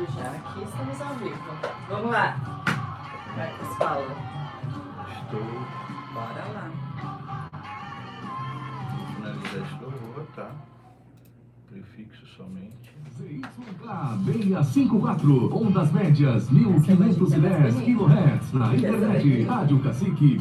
[0.00, 0.30] vivo já.
[0.30, 1.36] Aqui estamos ao vivo.
[1.88, 2.36] Vamos lá.
[3.36, 4.10] Marcos Paulo.
[5.12, 5.40] Estou.
[6.12, 6.70] Bora lá.
[9.14, 10.50] Finalizar esse louvor, tá?
[11.68, 12.90] Prefixo somente.
[13.16, 13.44] ZYK
[14.24, 20.38] 654, ondas médias 1510 kHz, na internet, Rádio Cacique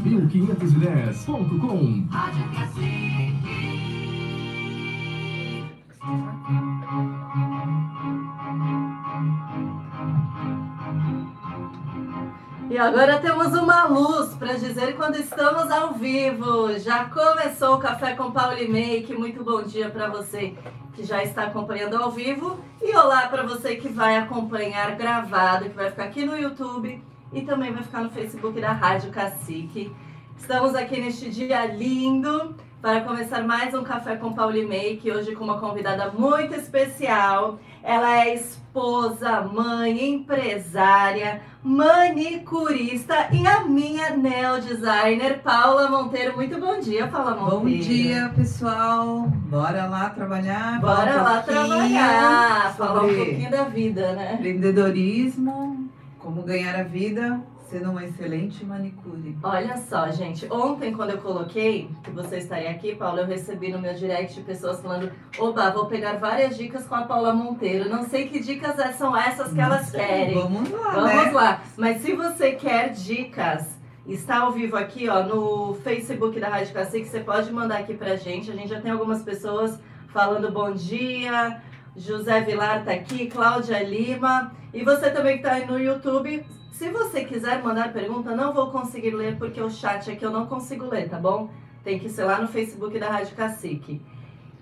[12.80, 16.80] agora temos uma luz para dizer quando estamos ao vivo.
[16.80, 19.14] Já começou o Café com Paulo e Make.
[19.14, 20.56] Muito bom dia para você
[20.94, 22.58] que já está acompanhando ao vivo.
[22.82, 27.04] E olá para você que vai acompanhar gravado, que vai ficar aqui no YouTube
[27.34, 29.94] e também vai ficar no Facebook da Rádio Cacique.
[30.38, 35.12] Estamos aqui neste dia lindo para começar mais um Café com Paulo e Make.
[35.12, 37.60] Hoje com uma convidada muito especial.
[37.84, 46.36] Ela é esposa, mãe, empresária, manicurista e a minha neodesigner, Paula Monteiro.
[46.38, 47.60] Muito bom dia, Paula Monteiro.
[47.60, 49.28] Bom dia, pessoal.
[49.28, 50.80] Bora lá trabalhar.
[50.80, 54.36] Bora um lá trabalhar, falar um pouquinho da vida, né?
[54.36, 59.38] Empreendedorismo, como ganhar a vida sendo uma excelente manicure.
[59.44, 60.52] Olha só, gente.
[60.52, 64.82] Ontem, quando eu coloquei que você estaria aqui, Paula, eu recebi no meu direct pessoas
[64.82, 67.88] falando: Oba, vou pegar várias dicas com a Paula Monteiro.
[67.88, 70.34] Não sei que dicas são essas que elas querem.
[70.34, 71.32] Vamos lá, Vamos né?
[71.32, 71.64] lá.
[71.78, 73.68] Mas se você quer dicas,
[74.08, 78.16] está ao vivo aqui, ó, no Facebook da Rádio Cacique, você pode mandar aqui pra
[78.16, 78.50] gente.
[78.50, 81.62] A gente já tem algumas pessoas falando bom dia.
[81.96, 84.52] José Vilar tá aqui, Cláudia Lima.
[84.74, 86.46] E você também que tá aí no YouTube.
[86.80, 90.46] Se você quiser mandar pergunta, não vou conseguir ler porque o chat aqui eu não
[90.46, 91.50] consigo ler, tá bom?
[91.84, 94.02] Tem que ser lá no Facebook da Rádio Cacique.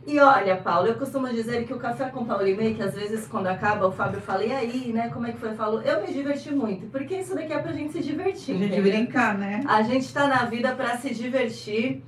[0.03, 2.95] E olha, Paulo, eu costumo dizer que o Café com Paulo e Meia, que às
[2.95, 5.49] vezes quando acaba, o Fábio fala, e aí, né, como é que foi?
[5.49, 8.55] Eu falo, eu me diverti muito, porque isso daqui é pra gente se divertir.
[8.55, 8.93] A gente entendeu?
[8.93, 9.63] brincar, né?
[9.67, 12.03] A gente tá na vida pra se divertir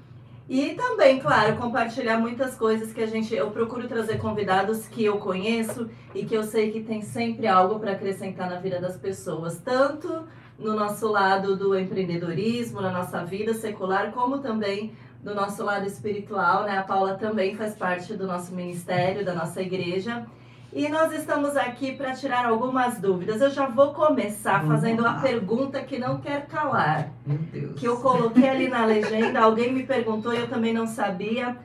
[0.49, 3.35] e também, claro, compartilhar muitas coisas que a gente.
[3.35, 7.79] Eu procuro trazer convidados que eu conheço e que eu sei que tem sempre algo
[7.79, 10.23] para acrescentar na vida das pessoas, tanto
[10.57, 14.91] no nosso lado do empreendedorismo, na nossa vida secular, como também
[15.23, 16.79] no nosso lado espiritual, né?
[16.79, 20.25] A Paula também faz parte do nosso ministério, da nossa igreja.
[20.71, 23.41] E nós estamos aqui para tirar algumas dúvidas.
[23.41, 25.17] Eu já vou começar fazendo lá.
[25.17, 27.79] a pergunta que não quer calar Meu Deus.
[27.79, 31.57] que eu coloquei ali na legenda, alguém me perguntou e eu também não sabia.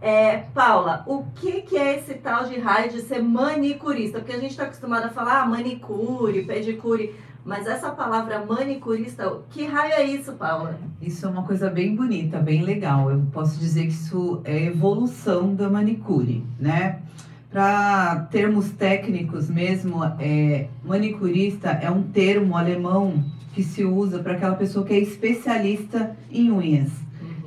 [0.00, 4.18] É, Paula, o que, que é esse tal de raio de ser manicurista?
[4.18, 7.14] Porque a gente está acostumado a falar ah, manicure, pedicure,
[7.44, 10.78] mas essa palavra manicurista, que raio é isso, Paula?
[11.00, 13.10] Isso é uma coisa bem bonita, bem legal.
[13.10, 17.02] Eu posso dizer que isso é evolução da manicure, né?
[17.50, 24.54] Para termos técnicos mesmo, é, manicurista é um termo alemão que se usa para aquela
[24.54, 26.90] pessoa que é especialista em unhas,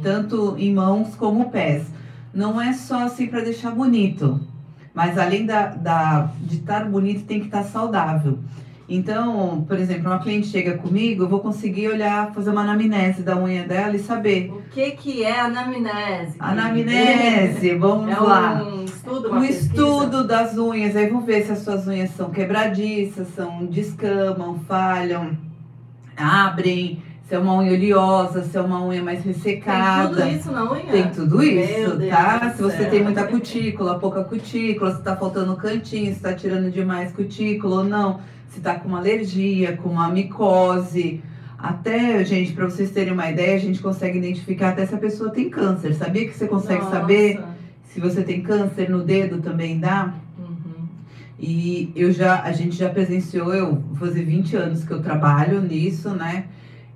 [0.02, 1.86] tanto em mãos como pés.
[2.34, 4.42] Não é só assim para deixar bonito,
[4.94, 8.40] mas além da, da- de estar bonito, tem que estar saudável.
[8.94, 13.38] Então, por exemplo, uma cliente chega comigo, eu vou conseguir olhar, fazer uma anamnese da
[13.38, 14.52] unha dela e saber.
[14.52, 16.36] O que, que é anamnese?
[16.38, 18.62] Anamnese, vamos É lá.
[18.64, 19.68] um estudo, uma Um pesquisa?
[19.68, 25.38] estudo das unhas, aí vou ver se as suas unhas são quebradiças, são descamam, falham,
[26.18, 30.10] abrem, se é uma unha oleosa, se é uma unha mais Tem ressecada.
[30.10, 30.84] tudo isso na unha?
[30.92, 32.54] Tem tudo isso, tá?
[32.56, 37.14] Se você tem muita cutícula, pouca cutícula, se tá faltando cantinho, se tá tirando demais
[37.14, 38.20] cutícula ou não,
[38.52, 41.24] se tá com uma alergia, com uma micose.
[41.58, 45.32] Até, gente, para vocês terem uma ideia, a gente consegue identificar até se a pessoa
[45.32, 45.96] tem câncer.
[45.96, 47.00] Sabia que você consegue Nossa.
[47.00, 47.40] saber
[47.86, 50.14] se você tem câncer no dedo também dá?
[50.38, 50.86] Uhum.
[51.40, 55.62] E eu já, a gente já presenciou, eu vou fazer 20 anos que eu trabalho
[55.62, 56.46] nisso, né?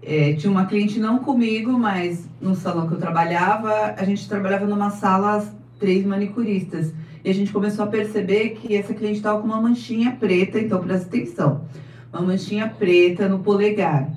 [0.02, 4.66] É, tinha uma cliente não comigo, mas no salão que eu trabalhava, a gente trabalhava
[4.66, 5.44] numa sala
[5.80, 6.94] três manicuristas.
[7.26, 10.80] E a gente começou a perceber que essa cliente estava com uma manchinha preta, então
[10.80, 11.66] presta atenção.
[12.14, 14.12] Uma manchinha preta no polegar.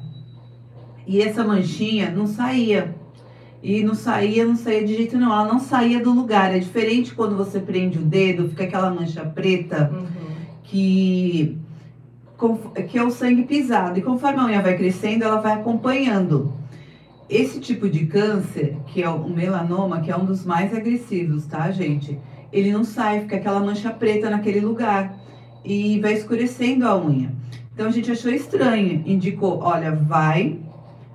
[1.07, 2.95] E essa manchinha não saía.
[3.63, 5.33] E não saía, não saía de jeito nenhum.
[5.33, 6.55] Ela não saía do lugar.
[6.55, 10.07] É diferente quando você prende o dedo, fica aquela mancha preta Uhum.
[10.65, 11.57] que,
[12.91, 13.99] que é o sangue pisado.
[13.99, 16.53] E conforme a unha vai crescendo, ela vai acompanhando.
[17.27, 21.71] Esse tipo de câncer, que é o melanoma, que é um dos mais agressivos, tá,
[21.71, 22.19] gente?
[22.53, 25.15] Ele não sai, fica aquela mancha preta naquele lugar
[25.65, 27.31] e vai escurecendo a unha.
[27.75, 30.59] Então a gente achou estranho, indicou, olha, vai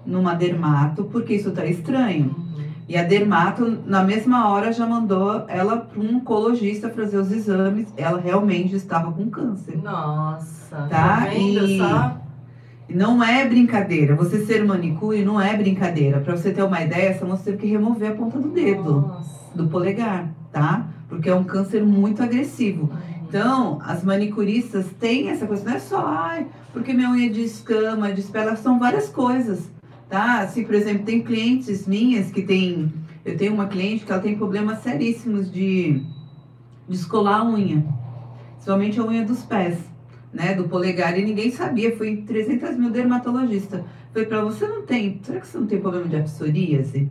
[0.06, 2.36] numa dermato, porque isso tá estranho.
[2.38, 2.64] Uhum.
[2.88, 7.88] E a dermato, na mesma hora, já mandou ela para um oncologista fazer os exames.
[7.98, 9.78] Ela realmente estava com câncer.
[9.82, 12.18] Nossa, tá, Tá, vendo e- só?
[12.90, 14.16] Não é brincadeira.
[14.16, 16.20] Você ser manicure não é brincadeira.
[16.20, 19.56] Para você ter uma ideia, essa moça teve que remover a ponta do dedo, Nossa.
[19.56, 20.88] do polegar, tá?
[21.14, 22.92] Porque é um câncer muito agressivo.
[23.28, 28.12] Então, as manicuristas têm essa coisa, não é só, ai, porque minha unha de escama,
[28.12, 29.70] de espela, são várias coisas,
[30.10, 30.40] tá?
[30.42, 32.92] Assim, por exemplo, tem clientes minhas que tem,
[33.24, 36.04] eu tenho uma cliente que ela tem problemas seríssimos de
[36.90, 37.86] descolar a unha,
[38.54, 39.78] principalmente a unha dos pés,
[40.32, 43.82] né, do polegar, e ninguém sabia, foi em 300 mil dermatologistas.
[44.12, 47.10] Foi para você não tem, será que você não tem problema de psoríase?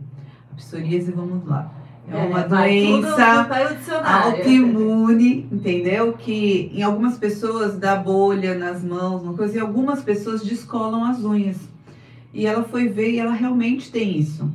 [0.51, 1.73] A psoríase, vamos lá,
[2.11, 6.13] é uma tudo doença autoimune, entendeu?
[6.13, 11.23] Que em algumas pessoas dá bolha nas mãos, uma coisa, e algumas pessoas descolam as
[11.23, 11.57] unhas.
[12.33, 14.51] E ela foi ver e ela realmente tem isso,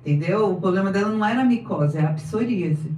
[0.00, 0.52] entendeu?
[0.52, 2.90] O problema dela não era a micose, é a psoríase.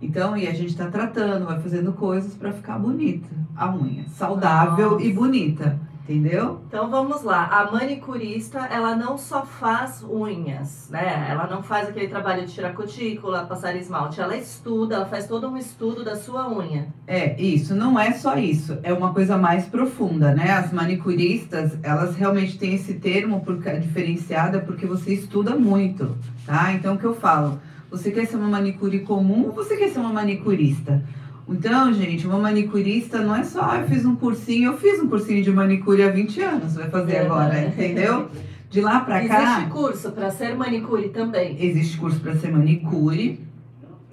[0.00, 4.92] Então, e a gente tá tratando, vai fazendo coisas para ficar bonita a unha, saudável
[4.92, 5.04] Nossa.
[5.04, 5.78] e bonita,
[6.08, 6.60] entendeu?
[6.68, 11.26] Então vamos lá, a manicurista, ela não só faz unhas, né?
[11.28, 15.48] Ela não faz aquele trabalho de tirar cutícula, passar esmalte, ela estuda, ela faz todo
[15.48, 16.86] um estudo da sua unha.
[17.06, 20.52] É, isso, não é só isso, é uma coisa mais profunda, né?
[20.52, 26.16] As manicuristas, elas realmente têm esse termo porque diferenciada porque você estuda muito,
[26.46, 26.72] tá?
[26.72, 27.60] Então, o que eu falo?
[27.90, 31.02] Você quer ser uma manicure comum ou você quer ser uma manicurista?
[31.48, 35.08] Então, gente, uma manicurista não é só, ah, eu fiz um cursinho, eu fiz um
[35.08, 37.20] cursinho de manicure há 20 anos, vai fazer É.
[37.20, 38.28] agora, entendeu?
[38.68, 41.56] De lá pra cá, Existe curso para ser manicure também.
[41.60, 43.40] existe curso para ser manicure.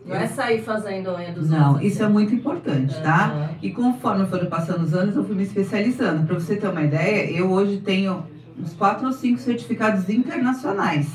[0.05, 1.91] Não é sair fazendo unha dos Não, outros.
[1.91, 3.29] isso é muito importante, tá?
[3.33, 3.49] Aham.
[3.63, 6.27] E conforme foram passando os anos, eu fui me especializando.
[6.27, 8.23] Para você ter uma ideia, eu hoje tenho
[8.57, 11.07] uns quatro ou cinco certificados internacionais.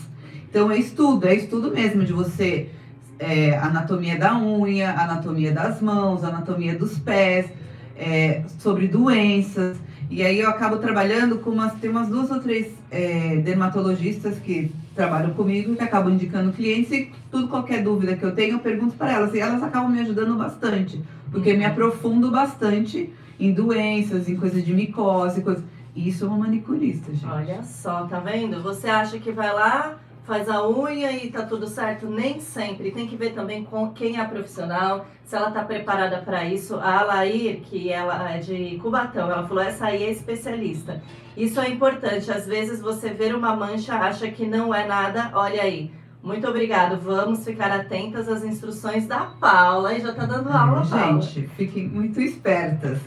[0.50, 2.70] Então é estudo, é estudo mesmo de você
[3.18, 7.50] é, anatomia da unha, anatomia das mãos, anatomia dos pés,
[7.96, 9.76] é, sobre doenças.
[10.10, 14.72] E aí eu acabo trabalhando com umas, tem umas duas ou três é, dermatologistas que
[14.94, 18.94] trabalham comigo, que acabam indicando clientes e tudo, qualquer dúvida que eu tenho, eu pergunto
[18.96, 19.34] para elas.
[19.34, 21.00] E elas acabam me ajudando bastante,
[21.30, 25.62] porque me aprofundo bastante em doenças, em coisas de micose, coisas.
[25.94, 27.26] Isso é uma manicurista, gente.
[27.26, 28.62] Olha só, tá vendo?
[28.62, 29.96] Você acha que vai lá,
[30.28, 32.06] faz a unha e tá tudo certo?
[32.06, 32.90] Nem sempre.
[32.92, 36.76] Tem que ver também com quem é a profissional, se ela tá preparada para isso.
[36.76, 41.02] A Alair, que ela é de Cubatão, ela falou: essa aí é especialista.
[41.36, 42.30] Isso é importante.
[42.30, 45.30] Às vezes você ver uma mancha, acha que não é nada.
[45.32, 45.90] Olha aí.
[46.22, 46.98] Muito obrigado.
[47.00, 49.94] Vamos ficar atentas às instruções da Paula.
[49.94, 51.22] E já tá dando aula, Paula.
[51.22, 52.98] gente, fiquem muito espertas.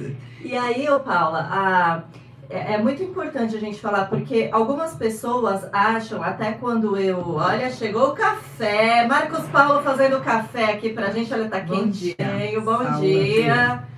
[0.43, 2.03] E aí, ô Paula, a-
[2.51, 7.35] é, é muito importante a gente falar, porque algumas pessoas acham, até quando eu.
[7.35, 9.07] Olha, chegou o café.
[9.07, 11.33] Marcos Paulo fazendo café aqui pra gente.
[11.33, 12.15] Olha, tá Bom dia.
[12.15, 12.61] quentinho.
[12.61, 13.07] Bom Saúde.
[13.07, 13.90] dia.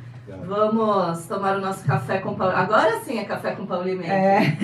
[0.55, 2.55] Vamos tomar o nosso café com Paulo.
[2.55, 4.11] Agora sim é café com Paulo e meio.
[4.11, 4.55] É,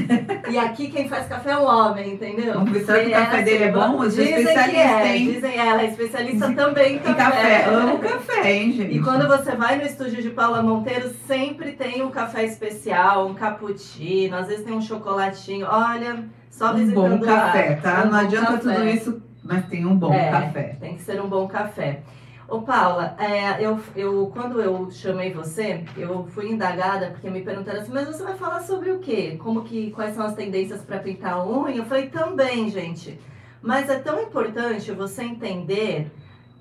[0.49, 2.53] E aqui quem faz café é um homem, entendeu?
[2.53, 4.03] Vamos ver, será que o café dele é bom?
[4.03, 5.31] Eu sou Dizem que especialista, é, hein?
[5.33, 8.95] Dizem ela, é especialista também em e café, amo café, hein, gente?
[8.97, 13.33] e quando você vai no estúdio de Paula Monteiro, sempre tem um café especial, um
[13.33, 15.65] cappuccino, às vezes tem um chocolatinho.
[15.69, 17.35] Olha, só um visitando bom lá.
[17.45, 18.03] café, tá?
[18.05, 18.73] Um Não adianta café.
[18.75, 20.29] tudo isso, mas tem um bom É.
[20.29, 20.77] café.
[20.79, 22.01] Tem que ser um bom café.
[22.49, 27.79] Ô Paula, é, eu, eu, quando eu chamei você, eu fui indagada porque me perguntaram
[27.79, 29.37] assim, mas você vai falar sobre o quê?
[29.37, 31.77] Como que, quais são as tendências para pintar a unha?
[31.77, 33.19] Eu falei, também, gente.
[33.61, 36.11] Mas é tão importante você entender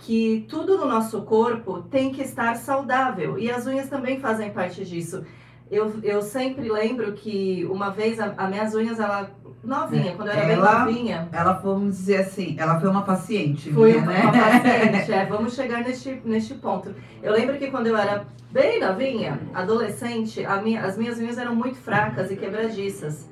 [0.00, 4.84] que tudo no nosso corpo tem que estar saudável e as unhas também fazem parte
[4.84, 5.24] disso.
[5.70, 9.30] Eu, eu sempre lembro que uma vez a, a minhas unhas, ela
[9.62, 13.72] novinha, quando eu era Ela- bem novinha, Ela, vamos dizer assim, ela foi uma paciente
[13.72, 14.22] Fui minha, uma né?
[14.22, 16.94] paciente, é, vamos chegar neste, neste ponto.
[17.22, 21.54] Eu lembro que quando eu era bem novinha, adolescente, a minha, as minhas unhas eram
[21.54, 23.28] muito fracas e quebradiças.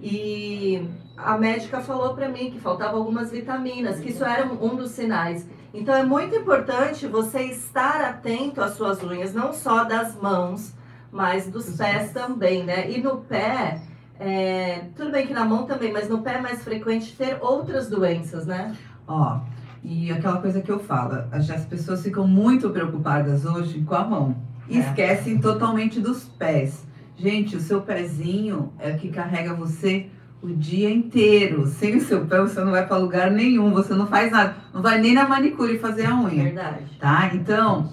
[0.00, 4.90] E a médica falou pra mim que faltava algumas vitaminas, que isso era um dos
[4.90, 5.46] sinais.
[5.72, 10.74] Então é muito importante você estar atento às suas unhas, não só das mãos,
[11.10, 12.12] mas dos pés.
[12.12, 12.90] também, né?
[12.90, 13.80] E no pé,
[14.24, 17.88] é, tudo bem que na mão também, mas no pé é mais frequente ter outras
[17.88, 18.74] doenças, né?
[19.06, 19.40] Ó,
[19.82, 24.04] e aquela coisa que eu falo, as as pessoas ficam muito preocupadas hoje com a
[24.04, 24.36] mão.
[24.68, 24.80] E É.
[24.80, 26.86] esquecem totalmente dos pés.
[27.16, 30.06] Gente, o seu pezinho é o que carrega você
[30.40, 31.66] o dia inteiro.
[31.66, 34.56] Sem o seu pé, você não vai para lugar nenhum, você não faz nada.
[34.72, 36.44] Não vai nem na manicure fazer a unha.
[36.44, 36.84] Verdade.
[36.98, 37.30] tá?
[37.34, 37.92] Então,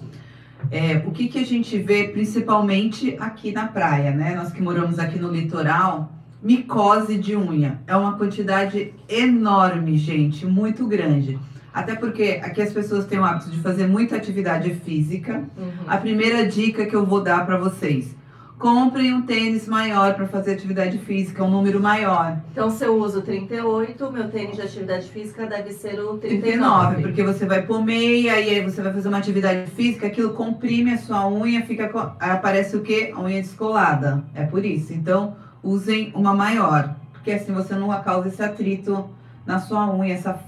[0.70, 4.34] é, o que, que a gente vê principalmente aqui na praia, né?
[4.34, 7.80] Nós que moramos aqui no litoral, micose de unha.
[7.86, 11.38] É uma quantidade enorme, gente, muito grande.
[11.72, 15.44] Até porque aqui as pessoas têm o hábito de fazer muita atividade física.
[15.56, 15.70] Uhum.
[15.86, 18.16] A primeira dica que eu vou dar para vocês:
[18.58, 22.38] comprem um tênis maior para fazer atividade física, um número maior.
[22.50, 26.96] Então, se eu uso 38, meu tênis de atividade física deve ser o 39.
[26.96, 30.34] 39, porque você vai pôr meia e aí você vai fazer uma atividade física, aquilo
[30.34, 33.12] comprime a sua unha, fica aparece o quê?
[33.14, 34.24] A unha descolada.
[34.34, 34.92] É por isso.
[34.92, 39.08] Então, usem uma maior, porque assim você não causa esse atrito
[39.46, 40.38] na sua unha, essa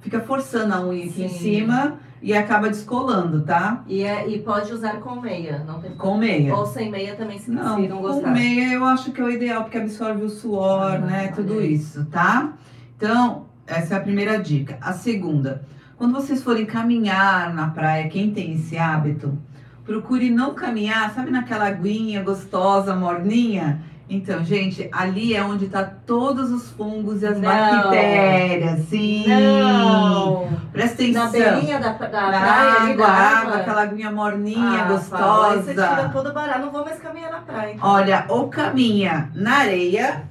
[0.00, 3.82] fica forçando a unha aqui em cima e acaba descolando, tá?
[3.86, 6.54] E, é, e pode usar com meia, não tem Com meia.
[6.56, 8.30] Ou sem meia também, se, Não, se não com gostar.
[8.30, 11.28] meia eu acho que é o ideal, porque absorve o suor, Ah, né?
[11.34, 11.74] Tudo olha aí.
[11.74, 12.52] isso, tá?
[12.96, 14.78] Então, essa é a primeira dica.
[14.80, 15.66] A segunda,
[15.98, 19.36] quando vocês forem caminhar na praia, quem tem esse hábito,
[19.84, 23.82] procure não caminhar, sabe naquela aguinha gostosa, morninha?
[24.08, 27.42] Então, gente, ali é onde tá todos os fungos e as Não.
[27.48, 29.24] bactérias, sim.
[29.26, 30.46] Não!
[30.72, 31.30] Presta Na atenção.
[31.54, 32.08] beirinha da, da Na
[32.40, 35.62] praia, água, da água, aquela aguinha morninha, Ah, Paula, aí gostosa.
[35.62, 36.60] você tira todo barato.
[36.60, 37.72] Não vou mais caminhar na praia.
[37.74, 37.88] então.
[37.88, 40.22] Olha, ou caminha na areia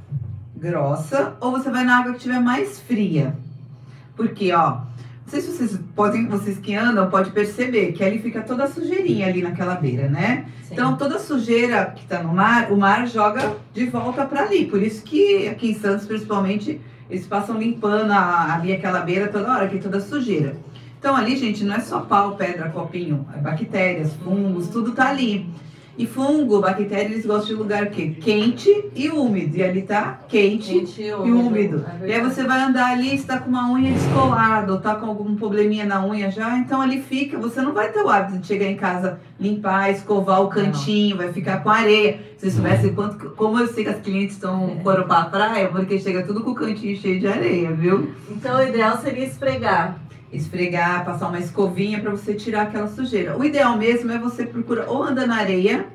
[0.56, 3.36] grossa, ou você vai na água que estiver mais fria.
[4.16, 4.78] Porque, ó,
[5.26, 8.68] não sei se vocês podem, vocês que andam, pode perceber que ali fica toda a
[8.68, 10.46] sujeirinha ali naquela beira, né?
[10.64, 10.74] Sim.
[10.74, 14.66] Então, toda a sujeira que tá no mar, o mar joga de volta para ali.
[14.66, 19.52] Por isso que aqui em Santos, principalmente, eles passam limpando a- ali aquela beira toda
[19.52, 20.56] hora, que é toda sujeira.
[21.00, 25.50] Então, ali, gente, não é só pau, pedra, copinho, é bactérias, fungos, tudo tá ali.
[25.98, 29.58] E fungo, bactéria, eles gostam de lugar que quente e úmido.
[29.58, 31.86] E ali tá quente Gente, e úmido.
[32.02, 35.06] É E aí você vai andar ali, está com uma unha descolada, ou tá com
[35.06, 38.48] algum probleminha na unha já, então ali fica, você não vai ter o hábito de
[38.48, 42.20] chegar em casa, limpar, escovar o cantinho, vai ficar com areia.
[42.38, 46.00] Se vocês soubessem quanto, como eu sei que as clientes estão foram pra praia, porque
[46.00, 48.12] chega tudo com o cantinho cheio de areia, viu?
[48.30, 49.98] Então, o ideal seria esfregar.
[50.34, 53.38] Esfregar, passar uma escovinha para você tirar aquela sujeira.
[53.38, 55.86] O ideal mesmo é você procurar ou anda na areia,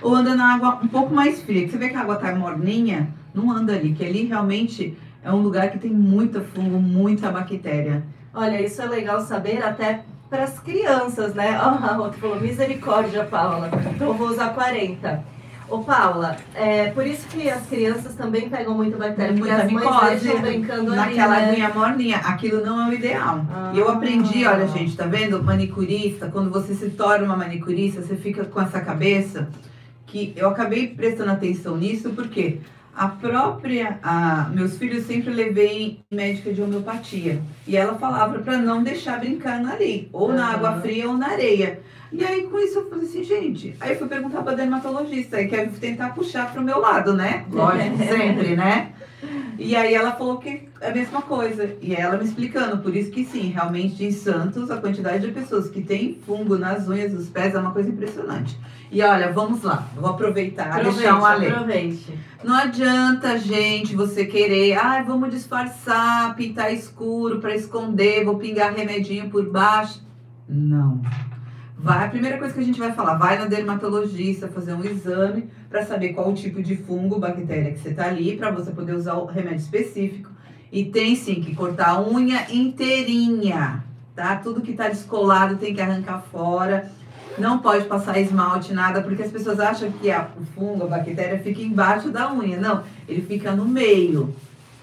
[0.00, 1.68] ou anda na água um pouco mais fria.
[1.68, 5.42] Você vê que a água tá morninha, não anda ali, que ali realmente é um
[5.42, 8.02] lugar que tem muita fungo, muita bactéria.
[8.34, 11.56] Olha, isso é legal saber até para as crianças, né?
[11.60, 13.70] Ó, a outra falou, misericórdia, Paula.
[13.94, 15.22] Então vou usar 40.
[15.72, 19.72] Ô, Paula, é por isso que as crianças também pegam muito bactéria, porque Muita as
[19.72, 21.50] mães deixam brincando Naquela ali, né?
[21.52, 23.42] aguinha morninha, aquilo não é o ideal.
[23.72, 23.94] E eu Ah.
[23.94, 25.42] aprendi, olha, gente, tá vendo?
[25.42, 29.48] Manicurista, quando você se torna uma manicurista, você fica com essa cabeça
[30.04, 32.58] que eu acabei prestando atenção nisso porque
[32.94, 38.82] a própria, a, meus filhos sempre levei médica de homeopatia e ela falava para não
[38.82, 40.54] deixar brincar ali, ou na Aham.
[40.54, 41.80] água fria ou na areia.
[42.12, 45.48] E aí com isso eu falei assim, gente, aí eu fui perguntar para dermatologista, aí
[45.48, 47.46] quer tentar puxar pro meu lado, né?
[47.50, 48.92] Lógico, sempre, né?
[49.58, 51.76] E aí ela falou que é a mesma coisa.
[51.80, 55.68] E ela me explicando, por isso que sim, realmente em Santos a quantidade de pessoas
[55.68, 58.58] que tem fungo nas unhas dos pés é uma coisa impressionante.
[58.90, 61.56] E olha, vamos lá, vou aproveitar, Aproveite, deixar um alerta.
[61.60, 62.18] aproveite.
[62.44, 69.30] Não adianta, gente, você querer, ai, vamos disfarçar, pintar escuro para esconder, vou pingar remedinho
[69.30, 70.02] por baixo.
[70.48, 71.00] Não.
[71.82, 75.50] Vai, a primeira coisa que a gente vai falar, vai na dermatologista fazer um exame
[75.68, 78.94] para saber qual o tipo de fungo, bactéria que você tá ali, para você poder
[78.94, 80.30] usar o remédio específico.
[80.70, 83.82] E tem sim que cortar a unha inteirinha,
[84.14, 84.36] tá?
[84.36, 86.88] Tudo que tá descolado tem que arrancar fora.
[87.36, 91.40] Não pode passar esmalte, nada, porque as pessoas acham que a, o fungo, a bactéria,
[91.40, 92.60] fica embaixo da unha.
[92.60, 94.32] Não, ele fica no meio,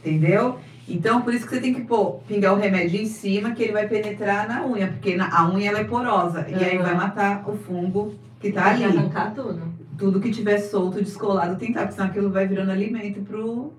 [0.04, 0.60] entendeu?
[0.90, 3.74] Então, por isso que você tem que pôr, pingar o remédio em cima, que ele
[3.74, 6.46] vai penetrar na unha, porque na- a unha ela é porosa.
[6.50, 6.84] E aí Uhum.
[6.84, 8.84] vai matar o fungo que tá ali.
[8.86, 9.62] arrancar tudo.
[9.98, 13.74] Tudo que tiver solto, descolado, tentar, porque senão aquilo vai virando alimento pro.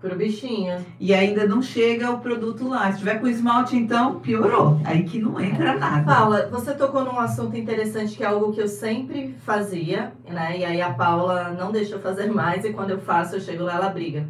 [0.00, 0.84] Pro bichinho.
[0.98, 2.90] E ainda não chega o produto lá.
[2.90, 4.80] Se tiver com esmalte, então, piorou.
[4.84, 6.04] Aí que não entra nada.
[6.04, 10.58] Paula, você tocou num assunto interessante que é algo que eu sempre fazia, né?
[10.58, 13.62] E aí a Paula não deixa eu fazer mais e quando eu faço eu chego
[13.62, 14.26] lá ela briga.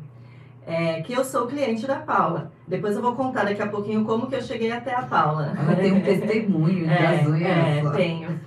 [0.64, 2.52] É, que eu sou cliente da Paula.
[2.68, 5.54] Depois eu vou contar daqui a pouquinho como que eu cheguei até a Paula.
[5.58, 7.42] Ela tem um testemunho das unhas.
[7.42, 7.90] É, ó.
[7.90, 8.40] tenho.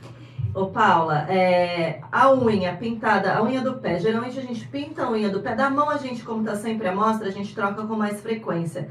[0.53, 5.11] Ô Paula, é, a unha pintada, a unha do pé, geralmente a gente pinta a
[5.11, 7.85] unha do pé, da mão a gente, como tá sempre à mostra, a gente troca
[7.85, 8.89] com mais frequência.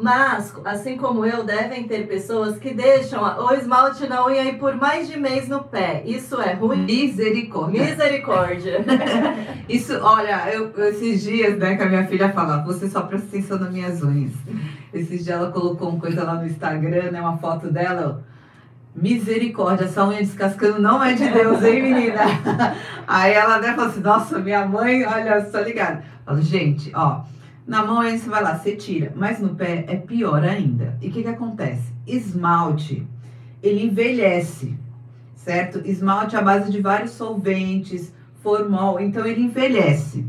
[0.00, 4.74] Mas, assim como eu, devem ter pessoas que deixam o esmalte na unha aí por
[4.74, 6.02] mais de mês no pé.
[6.06, 6.84] Isso é ruim?
[6.84, 7.84] Misericórdia.
[7.84, 8.84] Misericórdia.
[9.68, 13.58] Isso, olha, eu, esses dias, né, que a minha filha fala, você só presta atenção
[13.58, 14.32] nas minhas unhas.
[14.92, 18.24] Esses dias ela colocou uma coisa lá no Instagram, né, uma foto dela.
[18.94, 22.20] Misericórdia, essa unha descascando não é de Deus, hein, menina?
[23.06, 26.02] Aí ela até falou assim, nossa, minha mãe, olha, só ligada.
[26.24, 27.20] Falo, gente, ó,
[27.66, 30.96] na mão aí você vai lá, você tira, mas no pé é pior ainda.
[31.00, 31.90] E o que que acontece?
[32.06, 33.06] esmalte,
[33.62, 34.74] ele envelhece,
[35.34, 35.80] certo?
[35.84, 38.12] Esmalte à base de vários solventes,
[38.42, 40.26] formol, então ele envelhece.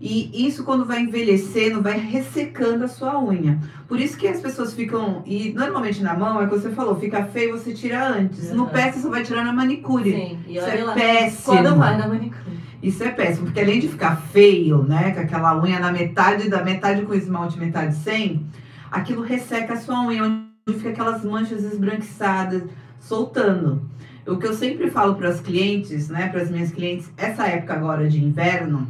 [0.00, 3.60] E isso, quando vai envelhecendo, vai ressecando a sua unha.
[3.86, 5.22] Por isso que as pessoas ficam.
[5.24, 8.50] E normalmente na mão, é o que você falou, fica feio, você tira antes.
[8.52, 8.68] No Uhum.
[8.70, 10.10] pé, você só vai tirar na manicure.
[10.10, 10.94] Sim, e Isso olha é lá.
[10.94, 11.44] péssimo.
[11.56, 12.61] Quando vai na manicure.
[12.82, 16.64] Isso é péssimo, porque além de ficar feio, né, com aquela unha na metade da
[16.64, 18.44] metade com esmalte, metade sem,
[18.90, 22.64] aquilo resseca a sua unha, onde fica aquelas manchas esbranquiçadas,
[22.98, 23.88] soltando.
[24.26, 27.74] O que eu sempre falo para as clientes, né, para as minhas clientes, essa época
[27.74, 28.88] agora de inverno,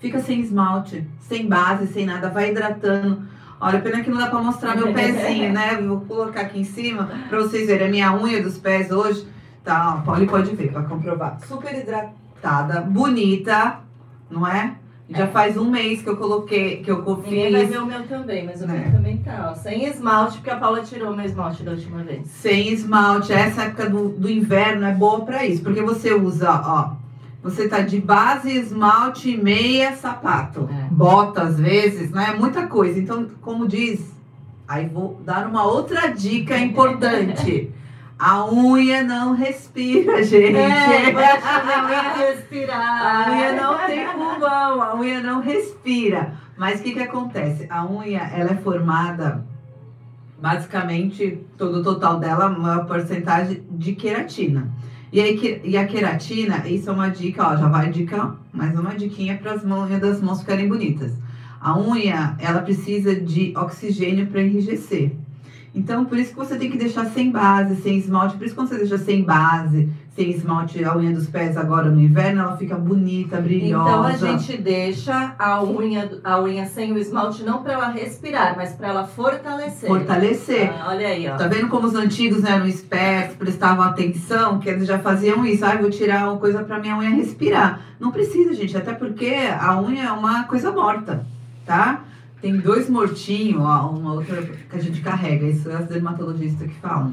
[0.00, 3.22] fica sem esmalte, sem base, sem nada, vai hidratando.
[3.60, 5.74] Olha, pena que não dá para mostrar meu pezinho, né?
[5.76, 9.26] Vou colocar aqui em cima para vocês verem a minha unha dos pés hoje.
[9.64, 11.40] Tá, ó, Pauli pode ver para comprovar.
[11.46, 11.74] Super
[12.80, 13.80] bonita,
[14.30, 14.74] não é?
[15.10, 18.02] Já faz um mês que eu coloquei, que eu Ninguém vai fiz ver o meu
[18.06, 18.78] também, mas o Né.
[18.84, 19.54] meu também tá, ó.
[19.54, 22.26] Sem esmalte, porque a Paula tirou o meu esmalte da última vez.
[22.28, 23.32] sem esmalte.
[23.32, 26.90] Essa época do, do inverno é boa para isso, porque você usa, ó,
[27.42, 30.88] você tá de base, esmalte, meia, sapato, É.
[30.90, 32.34] bota às vezes, né?
[32.38, 32.98] Muita coisa.
[33.00, 34.00] Então, como diz,
[34.68, 37.70] aí vou dar uma outra dica importante.
[38.18, 40.56] A unha não respira, gente.
[40.56, 43.26] É, minha unha respirar.
[43.26, 46.32] A unha não tem pulmão, a unha não respira.
[46.56, 47.66] Mas o que, que acontece?
[47.70, 49.46] A unha ela é formada,
[50.40, 54.68] basicamente, todo o total dela, uma porcentagem de queratina.
[55.12, 58.94] E, aí, e a queratina, isso é uma dica, ó, já vai dica, mais uma
[58.94, 61.12] diquinha para as unhas das mãos ficarem bonitas.
[61.60, 65.12] A unha, ela precisa de oxigênio para enrijecer.
[65.78, 68.36] Então, por isso que você tem que deixar sem base, sem esmalte.
[68.36, 71.88] Por isso que quando você deixa sem base, sem esmalte, a unha dos pés agora
[71.88, 73.88] no inverno, ela fica bonita, brilhosa.
[73.88, 78.56] Então a gente deixa a unha, a unha sem o esmalte não para ela respirar,
[78.56, 79.88] mas para ela fortalecer.
[79.88, 80.68] fortalecer.
[80.68, 81.36] Ah, olha aí, ó.
[81.36, 85.64] Tá vendo como os antigos eram espertos, prestavam atenção, que eles já faziam isso?
[85.64, 87.82] Ah, vou tirar uma coisa pra minha unha respirar.
[88.00, 91.24] Não precisa, gente, até porque a unha é uma coisa morta,
[91.64, 92.02] tá?
[92.40, 96.74] Tem dois mortinhos, ó, uma outra que a gente carrega, isso é as dermatologistas que
[96.76, 97.12] falam.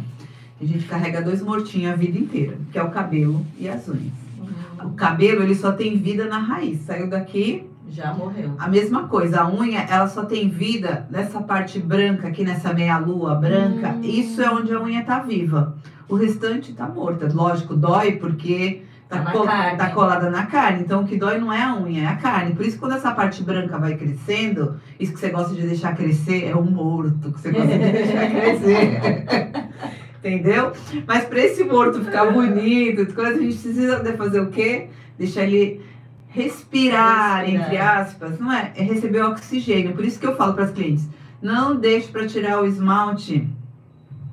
[0.62, 4.14] A gente carrega dois mortinhos a vida inteira, que é o cabelo e as unhas.
[4.40, 4.46] Hum,
[4.86, 6.82] O cabelo, ele só tem vida na raiz.
[6.82, 8.54] Saiu daqui, Já morreu.
[8.58, 13.36] a mesma coisa, a unha, ela só tem vida nessa parte branca, aqui nessa meia-lua
[13.36, 13.90] branca.
[13.98, 14.02] Hum.
[14.04, 15.76] Isso é onde a unha tá viva.
[16.08, 17.28] O restante tá morta.
[17.34, 18.84] Lógico, dói porque
[19.24, 20.82] tá, Tá tá colada na carne.
[20.82, 22.56] Então, o que dói não é a unha, é a carne.
[22.56, 26.46] Por isso, quando essa parte branca vai crescendo, isso que você gosta de deixar crescer
[26.50, 29.00] é o morto que você gosta de deixar crescer.
[30.20, 30.72] Entendeu?
[31.06, 34.88] Mas para esse morto ficar bonito, coisa, a gente precisa fazer o quê?
[35.20, 35.82] Deixar ele
[36.28, 37.66] respirar, Respirar.
[37.66, 38.72] entre aspas, não é?
[38.76, 39.94] É receber oxigênio.
[39.94, 41.08] Por isso que eu falo para as clientes,
[41.42, 43.48] não deixe para tirar o esmalte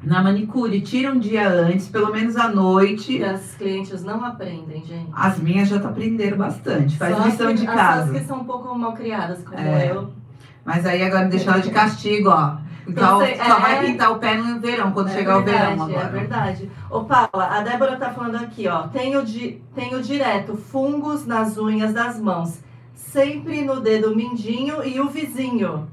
[0.03, 3.19] na manicure, tira um dia antes, pelo menos à noite.
[3.19, 5.09] E as clientes não aprendem, gente.
[5.13, 8.13] As minhas já tá aprendendo bastante, faz Só lição que- de as- casa.
[8.13, 9.91] As que são um pouco mal criadas, como É.
[9.93, 10.11] eu.
[10.65, 12.57] Mas aí agora deixar ela de castigo, ó.
[12.87, 15.83] Então, só é- vai pintar o pé no verão, quando é chegar verdade, o verão
[15.85, 16.07] agora.
[16.07, 16.71] É verdade.
[16.91, 18.89] Ô, Paula, a Débora tá falando aqui, ó.
[18.89, 22.59] Tenho, di, tenho direto fungos nas unhas das mãos.
[22.95, 25.87] Sempre no dedo mindinho e o vizinho.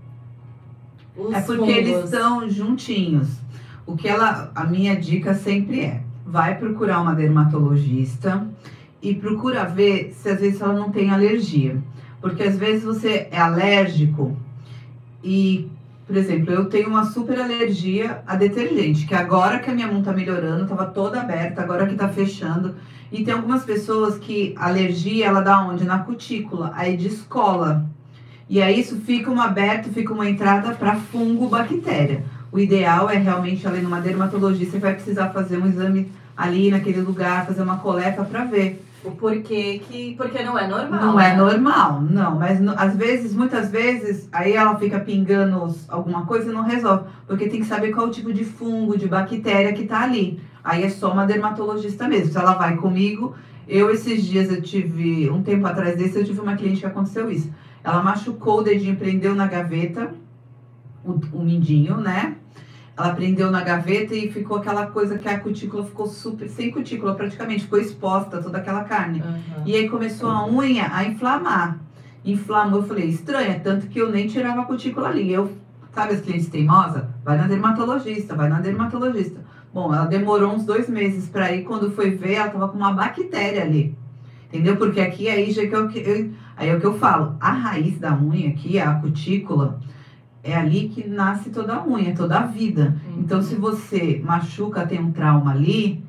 [1.16, 2.14] Os É porque eles fungos.
[2.14, 3.28] estão juntinhos.
[3.90, 8.48] O que ela, a minha dica sempre é, vai procurar uma dermatologista
[9.02, 11.82] e procura ver se às vezes ela não tem alergia.
[12.22, 14.38] Porque às vezes você é alérgico
[15.24, 15.68] e,
[16.06, 20.04] por exemplo, eu tenho uma super alergia a detergente, que agora que a minha mão
[20.04, 22.76] tá melhorando, tava toda aberta, agora que tá fechando.
[23.12, 25.84] E tem algumas pessoas que a alergia ela dá onde?
[25.84, 27.90] Na cutícula, aí descola.
[28.48, 32.24] E aí isso fica uma aberto, fica uma entrada para fungo, bactéria.
[32.52, 37.02] O ideal é realmente ali numa dermatologista, você vai precisar fazer um exame ali naquele
[37.02, 38.84] lugar, fazer uma coleta para ver.
[39.04, 40.16] O porquê que.
[40.18, 41.02] Porque não é normal.
[41.02, 41.36] Não é né?
[41.38, 46.54] normal, não, mas no- às vezes, muitas vezes, aí ela fica pingando alguma coisa e
[46.54, 50.02] não resolve, porque tem que saber qual o tipo de fungo, de bactéria que tá
[50.02, 50.42] ali.
[50.64, 52.34] Aí é só uma dermatologista mesmo.
[52.34, 53.36] Se ela vai comigo,
[53.68, 57.32] eu esses dias eu tive, um tempo atrás desse, eu tive uma cliente que aconteceu
[57.32, 57.50] isso.
[57.82, 60.14] Ela machucou o dedinho, prendeu na gaveta,
[61.06, 62.36] o, o mindinho, né?
[63.00, 67.16] Ela prendeu na gaveta e ficou aquela coisa que a cutícula ficou super, sem cutícula
[67.16, 69.22] praticamente, ficou exposta toda aquela carne.
[69.22, 69.64] Uhum.
[69.66, 71.80] E aí começou a unha a inflamar.
[72.26, 75.32] Inflamou, eu falei, estranha, tanto que eu nem tirava a cutícula ali.
[75.32, 75.50] Eu,
[75.94, 77.06] sabe as clientes teimosas?
[77.24, 79.40] Vai na dermatologista, vai na dermatologista.
[79.74, 82.92] Bom, ela demorou uns dois meses pra ir, quando foi ver, ela tava com uma
[82.92, 83.96] bactéria ali.
[84.48, 84.76] Entendeu?
[84.76, 87.98] Porque aqui aí já que eu, eu- aí é o que eu falo, a raiz
[87.98, 89.80] da unha aqui, a cutícula,
[90.50, 92.96] é ali que nasce toda a unha, toda a vida.
[93.08, 93.20] Uhum.
[93.20, 96.04] Então, se você machuca, tem um trauma ali,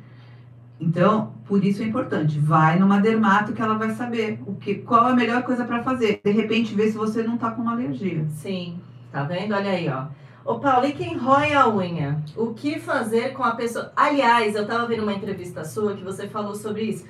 [0.81, 2.39] então, por isso é importante.
[2.39, 6.21] Vai numa dermato que ela vai saber o que, qual a melhor coisa para fazer.
[6.25, 8.25] De repente, ver se você não tá com uma alergia.
[8.31, 8.81] Sim,
[9.13, 9.55] tá vendo?
[9.55, 10.07] Olha aí, ó.
[10.43, 12.23] Ô, Paulo, e quem rói a unha?
[12.35, 13.93] O que fazer com a pessoa?
[13.95, 17.05] Aliás, eu tava vendo uma entrevista sua que você falou sobre isso.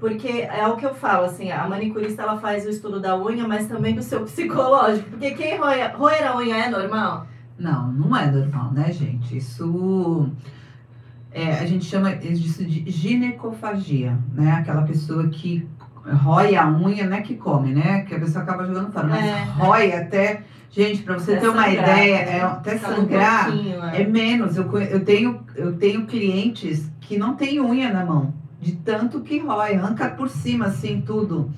[0.00, 3.46] Porque é o que eu falo, assim, a manicurista ela faz o estudo da unha,
[3.46, 5.10] mas também do seu psicológico.
[5.10, 7.26] Porque quem roer a unha é normal?
[7.58, 9.36] Não, não é normal, né, gente?
[9.36, 10.30] Isso
[11.30, 14.52] é, a gente chama disso de ginecofagia, né?
[14.52, 15.68] Aquela pessoa que
[16.24, 18.00] rói a unha, não é que come, né?
[18.08, 19.42] Que a pessoa acaba jogando fora, mas É.
[19.58, 20.42] rói até.
[20.72, 22.38] Gente, para você Até ter uma sangrar, ideia, né?
[22.38, 24.02] é, até um sangrar pouquinho, é.
[24.02, 24.56] é menos.
[24.56, 29.38] Eu, eu, tenho, eu tenho clientes que não têm unha na mão, de tanto que
[29.38, 31.50] rói, arranca por cima, assim, tudo.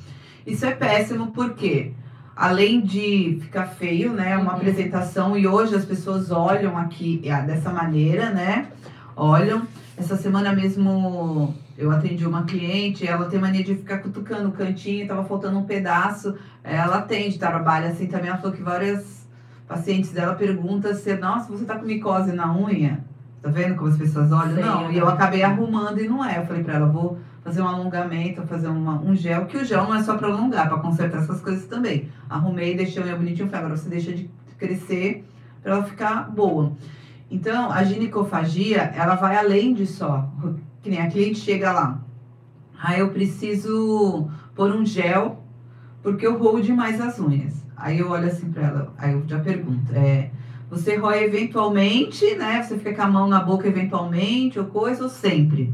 [0.47, 1.93] Isso é péssimo, porque
[2.37, 4.37] além de ficar feio, né?
[4.37, 4.57] Uma Uhum.
[4.57, 8.69] apresentação, e hoje as pessoas olham aqui ah, dessa maneira, né?
[9.17, 9.67] Olham.
[9.97, 15.07] Essa semana mesmo eu atendi uma cliente, ela tem mania de ficar cutucando o cantinho,
[15.07, 16.35] tava faltando um pedaço.
[16.65, 18.29] Ela atende, trabalha assim também.
[18.29, 19.27] Ela falou que várias
[19.69, 23.05] pacientes dela perguntam se, nossa, você tá com micose na unha?
[23.43, 24.55] Tá vendo como as pessoas olham?
[24.55, 25.13] Sei, não, e eu né?
[25.13, 26.39] acabei arrumando e não é.
[26.39, 29.83] Eu falei pra ela, vou fazer um alongamento, fazer uma, um gel, que o gel
[29.83, 32.09] não é só pra alongar, pra consertar essas coisas também.
[32.31, 35.25] Arrumei, deixei a unha bonitinha, falei, agora você deixa de crescer
[35.61, 36.73] pra ela ficar boa.
[37.29, 40.31] Então, a ginecofagia, ela vai além de só.
[40.81, 42.01] Que nem a cliente chega lá.
[42.81, 45.43] Aí eu preciso pôr um gel,
[46.03, 47.65] porque eu roo demais as unhas.
[47.77, 50.31] Aí eu olho assim pra ela, aí eu já pergunto, é,
[50.73, 52.63] você rói eventualmente, né?
[52.63, 55.73] Você fica com a mão na boca eventualmente, ou coisa, ou sempre?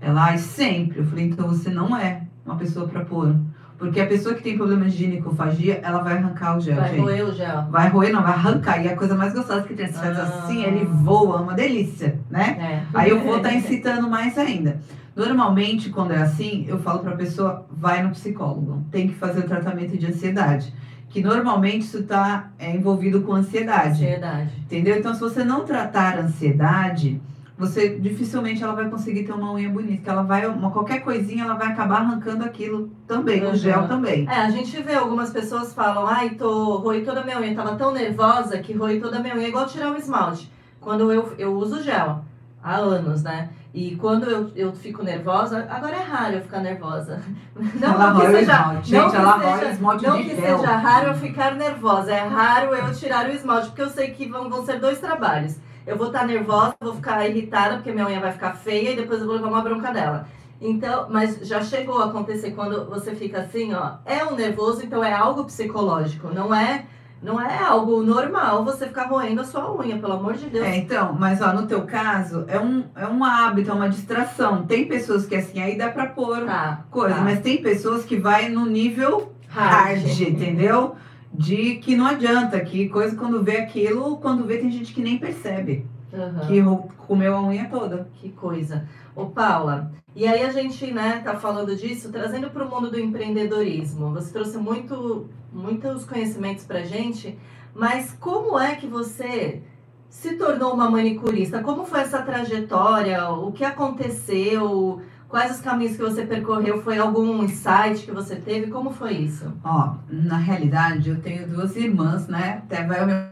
[0.00, 0.98] Ela, ai, sempre.
[0.98, 3.36] Eu falei, então você não é uma pessoa pra pôr.
[3.78, 7.00] Porque a pessoa que tem problema de ginecofagia, ela vai arrancar o gel, Vai gente.
[7.00, 7.62] roer o gel.
[7.70, 8.84] Vai roer, não, vai arrancar.
[8.84, 9.86] E é a coisa mais gostosa que tem.
[9.86, 10.22] Você faz Ah.
[10.22, 12.82] assim, ele voa, é uma delícia, né?
[12.92, 12.98] É.
[12.98, 14.80] Aí eu vou estar incitando mais ainda.
[15.14, 18.84] Normalmente, quando é assim, eu falo para a pessoa, vai no psicólogo.
[18.90, 20.72] Tem que fazer o tratamento de ansiedade.
[21.12, 24.02] Que normalmente isso está envolvido com ansiedade.
[24.04, 24.50] Ansiedade.
[24.64, 24.96] Entendeu?
[24.98, 27.20] Então, se você não tratar a ansiedade,
[27.58, 30.02] você dificilmente ela vai conseguir ter uma unha bonita.
[30.02, 33.52] Que ela vai, uma, qualquer coisinha, ela vai acabar arrancando aquilo também, Uhum.
[33.52, 34.26] o gel também.
[34.26, 37.76] É, a gente vê algumas pessoas falam, ai, tô, roí toda a minha unha, tava
[37.76, 40.50] tão nervosa que roí toda a minha unha, é igual tirar um esmalte.
[40.80, 42.24] Quando eu, eu uso gel,
[42.62, 43.50] há anos, né?
[43.74, 47.22] E quando eu, eu fico nervosa, agora é raro eu ficar nervosa.
[47.80, 48.92] Não, ela não que seja, esmalte.
[48.92, 52.74] não Gente, que ela seja- esmalte não que seja raro eu ficar nervosa, é raro
[52.74, 55.56] eu tirar o esmalte, porque eu sei que vão, vão ser dois trabalhos.
[55.86, 59.20] Eu vou estar nervosa, vou ficar irritada, porque minha unha vai ficar feia e depois
[59.20, 60.26] eu vou levar uma bronca dela.
[60.60, 65.02] Então, mas já chegou a acontecer quando você fica assim, ó, é um nervoso, então
[65.02, 66.84] é algo psicológico, não é,
[67.22, 70.66] não é algo normal você ficar roendo a sua unha, pelo amor de Deus.
[70.66, 74.64] É, então, mas ó, no teu caso, é um, é um hábito, é uma distração.
[74.66, 77.22] Tem pessoas que assim, aí dá pra pôr Tá, coisa, tá.
[77.22, 80.96] mas tem pessoas que vai no nível hard, entendeu?
[81.32, 85.18] De que não adianta, que coisa quando vê aquilo, quando vê tem gente que nem
[85.18, 86.46] percebe, Aham.
[86.46, 86.62] que
[87.06, 88.08] comeu a unha toda.
[88.14, 88.86] Que coisa.
[89.14, 93.00] Ô, Paula, e aí a gente, né, tá falando disso, trazendo para o mundo do
[93.00, 94.12] empreendedorismo.
[94.12, 97.38] Você trouxe muito, muitos conhecimentos pra gente,
[97.74, 99.62] mas como é que você
[100.08, 101.62] se tornou uma manicurista?
[101.62, 103.30] Como foi essa trajetória?
[103.30, 105.00] O que aconteceu?
[105.28, 106.82] Quais os caminhos que você percorreu?
[106.82, 108.70] Foi algum insight que você teve?
[108.70, 109.50] Como foi isso?
[109.64, 112.62] Ó, na realidade, eu tenho duas irmãs, né?
[112.64, 113.31] Até vai o meu.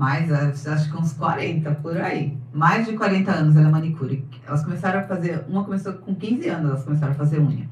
[0.00, 2.34] Mais, acho que uns 40 por aí.
[2.54, 4.24] Mais de 40 anos ela é manicure.
[4.48, 7.68] Elas começaram a fazer, uma começou com 15 anos, elas começaram a fazer unha.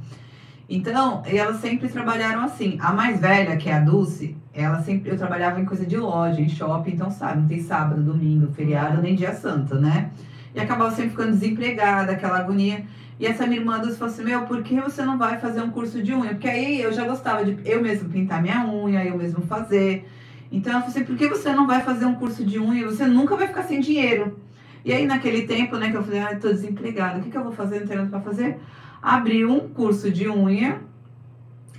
[0.68, 2.76] Então, elas sempre trabalharam assim.
[2.82, 6.38] A mais velha, que é a Dulce, ela sempre, eu trabalhava em coisa de loja,
[6.38, 10.10] em shopping, então sabe, não tem sábado, domingo, feriado, nem dia santo, né?
[10.54, 12.84] E acabava sempre ficando desempregada, aquela agonia.
[13.18, 15.70] E essa minha irmã Dulce falou assim, meu, por que você não vai fazer um
[15.70, 16.32] curso de unha?
[16.32, 20.06] Porque aí eu já gostava de eu mesmo pintar minha unha, eu mesmo fazer.
[20.50, 22.86] Então ela falou assim, por que você não vai fazer um curso de unha?
[22.86, 24.38] Você nunca vai ficar sem dinheiro.
[24.84, 27.36] E aí naquele tempo, né, que eu falei, ah, eu tô desempregada, o que, que
[27.36, 27.80] eu vou fazer?
[27.80, 28.58] Não tenho nada pra fazer.
[29.02, 30.80] Abri um curso de unha.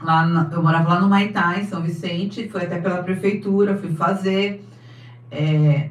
[0.02, 3.90] Lá na- eu morava lá no Maitá, em São Vicente, foi até pela prefeitura, fui
[3.96, 4.64] fazer.
[5.32, 5.90] É,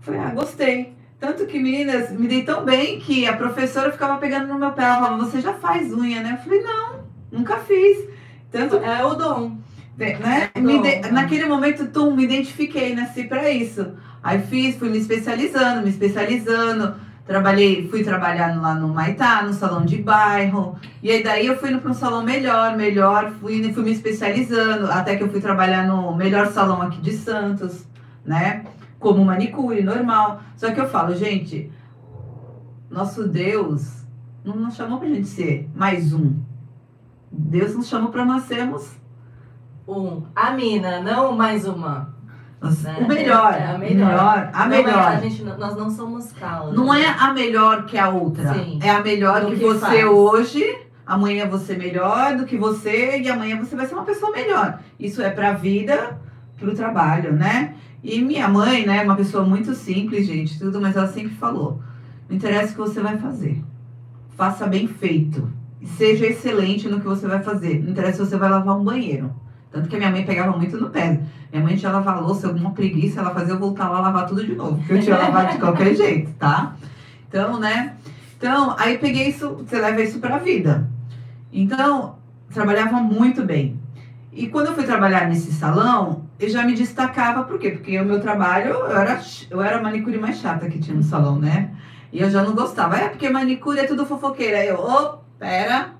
[0.00, 0.94] falei, ah, gostei.
[1.18, 4.84] Tanto que, meninas, me dei tão bem que a professora ficava pegando no meu pé.
[4.84, 6.32] Ela falava, você já faz unha, né?
[6.32, 7.00] Eu falei, não,
[7.30, 8.08] nunca fiz.
[8.50, 9.58] Tanto É o dom.
[9.98, 10.50] Né?
[10.54, 11.10] É?
[11.10, 13.92] Naquele momento, tum, me identifiquei, nasci pra isso.
[14.22, 16.94] Aí fiz, fui me especializando, me especializando.
[17.26, 20.76] Trabalhei, fui trabalhar lá no Maitá, no salão de bairro.
[21.02, 25.16] E aí daí eu fui para um salão melhor, melhor, fui, fui me especializando, até
[25.16, 27.86] que eu fui trabalhar no melhor salão aqui de Santos,
[28.24, 28.64] né?
[28.98, 30.42] Como manicure, normal.
[30.56, 31.70] Só que eu falo, gente,
[32.90, 34.04] nosso Deus
[34.44, 36.34] não nos chamou pra gente ser mais um.
[37.30, 38.99] Deus nos chamou para nós sermos
[39.86, 40.22] Um.
[40.34, 42.14] A mina, não mais uma.
[42.62, 42.96] né?
[43.00, 44.50] o melhor, É, a o melhor.
[44.52, 44.98] a Não é- melhor.
[45.08, 46.72] a gente, nós não somos causa.
[46.74, 48.52] Não é a melhor que a outra.
[48.54, 48.78] Sim.
[48.82, 50.04] É a melhor que, que você faz.
[50.04, 54.78] hoje, amanhã você melhor do que você e amanhã você vai ser uma pessoa melhor.
[54.98, 56.20] Isso é pra vida,
[56.58, 57.74] pro trabalho, né?
[58.04, 61.80] E minha mãe, né, é uma pessoa muito simples, gente, tudo, mas ela sempre falou:
[62.28, 63.62] não interessa o que você vai fazer.
[64.36, 65.50] Faça bem feito.
[65.96, 67.82] Seja excelente no que você vai fazer.
[67.82, 69.32] Não interessa se você vai lavar um banheiro.
[69.70, 71.20] Tanto que a minha mãe pegava muito no pé.
[71.52, 74.54] Minha mãe tinha lavar louça, alguma preguiça, ela fazia eu voltar lá lavar tudo de
[74.54, 74.78] novo.
[74.78, 76.74] Porque eu tinha lavado de qualquer jeito, tá?
[77.28, 77.94] Então, né?
[78.36, 80.88] Então, aí peguei isso, você leva isso pra vida.
[81.52, 82.16] Então,
[82.52, 83.78] trabalhava muito bem.
[84.32, 87.70] E quando eu fui trabalhar nesse salão, eu já me destacava, por quê?
[87.70, 91.02] Porque o meu trabalho, eu era, eu era a manicure mais chata que tinha no
[91.02, 91.70] salão, né?
[92.12, 92.96] E eu já não gostava.
[92.96, 94.58] É porque manicure é tudo fofoqueira.
[94.58, 95.94] Aí eu, ô, pera,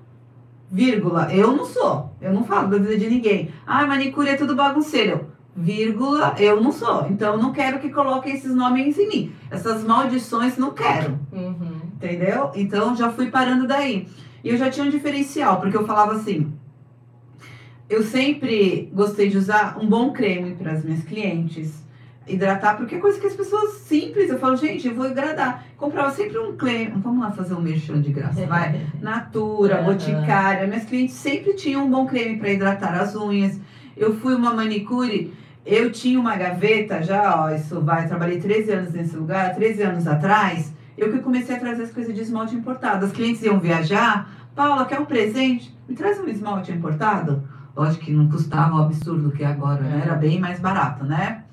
[0.71, 2.15] vírgula, eu não sou.
[2.21, 3.49] Eu não falo da vida de ninguém.
[3.67, 5.27] Ah, manicure é tudo bagunceiro.
[5.53, 7.07] Vírgula, eu não sou.
[7.09, 9.35] Então, eu não quero que coloquem esses nomes em mim.
[9.49, 11.19] Essas maldições, não quero.
[11.31, 11.81] Uhum.
[11.95, 12.51] Entendeu?
[12.55, 14.07] Então já fui parando daí.
[14.43, 16.51] E eu já tinha um diferencial, porque eu falava assim.
[17.89, 21.83] Eu sempre gostei de usar um bom creme para as minhas clientes.
[22.27, 24.29] Hidratar, porque é coisa que as pessoas simples.
[24.29, 25.65] Eu falo, gente, eu vou agradar.
[25.75, 26.93] Comprava sempre um creme.
[26.97, 28.85] Vamos lá fazer um merchan de graça, vai.
[29.01, 29.85] Natura, Aham.
[29.85, 30.67] Boticária.
[30.67, 33.59] Minhas clientes sempre tinham um bom creme para hidratar as unhas.
[33.97, 35.33] Eu fui uma manicure,
[35.65, 40.07] eu tinha uma gaveta já, ó, isso vai, trabalhei 13 anos nesse lugar, 13 anos
[40.07, 43.05] atrás, eu que comecei a trazer as coisas de esmalte importado.
[43.05, 45.75] As clientes iam viajar, Paula, quer um presente?
[45.87, 47.43] Me traz um esmalte importado?
[47.75, 50.01] Lógico que não custava o absurdo que é agora, né?
[50.03, 51.43] Era bem mais barato, né?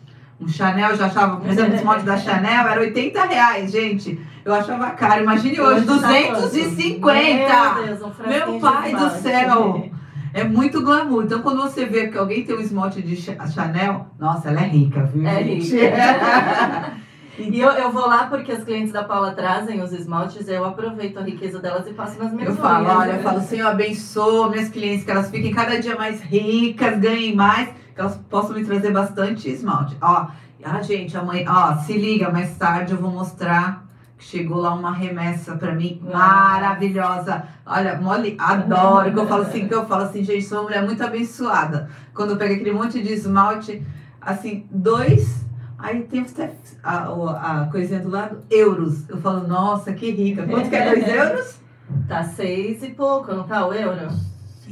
[0.40, 4.20] Um Chanel, eu já achava, por exemplo, o esmalte da Chanel era 80 reais, gente.
[4.44, 7.00] Eu achava caro, imagine hoje, tá 250!
[7.00, 7.16] quanto?
[7.16, 9.90] Meu Deus, um Meu pai do céu!
[10.32, 11.24] É muito glamour.
[11.24, 14.66] Então, quando você vê que alguém tem um esmalte de Cha- Chanel, nossa, ela é
[14.66, 15.26] rica, viu?
[15.26, 15.74] É gente?
[15.74, 16.98] rica.
[17.38, 21.18] E eu, eu vou lá porque as clientes da Paula trazem os esmaltes, eu aproveito
[21.18, 24.68] a riqueza delas e passo nas minhas Eu falo, olha, eu falo, Senhor, abençoa minhas
[24.68, 27.68] clientes, que elas fiquem cada dia mais ricas, ganhem mais,
[28.00, 29.96] elas possam me trazer bastante esmalte.
[30.00, 30.28] Ó,
[30.64, 33.86] ah, gente, amanhã, ó, se liga, mais tarde eu vou mostrar
[34.18, 37.44] que chegou lá uma remessa pra mim maravilhosa.
[37.64, 39.12] Olha, mole, adoro.
[39.12, 41.88] Que eu falo assim, que eu falo assim, gente, sou uma mulher muito abençoada.
[42.12, 43.86] Quando eu pego aquele monte de esmalte,
[44.20, 45.46] assim, dois.
[45.78, 49.08] Aí tem até a, a coisinha do lado, euros.
[49.08, 50.44] Eu falo, nossa, que rica.
[50.44, 51.60] Quanto que é dois euros?
[52.08, 54.08] Tá seis e pouco, não tá o euro?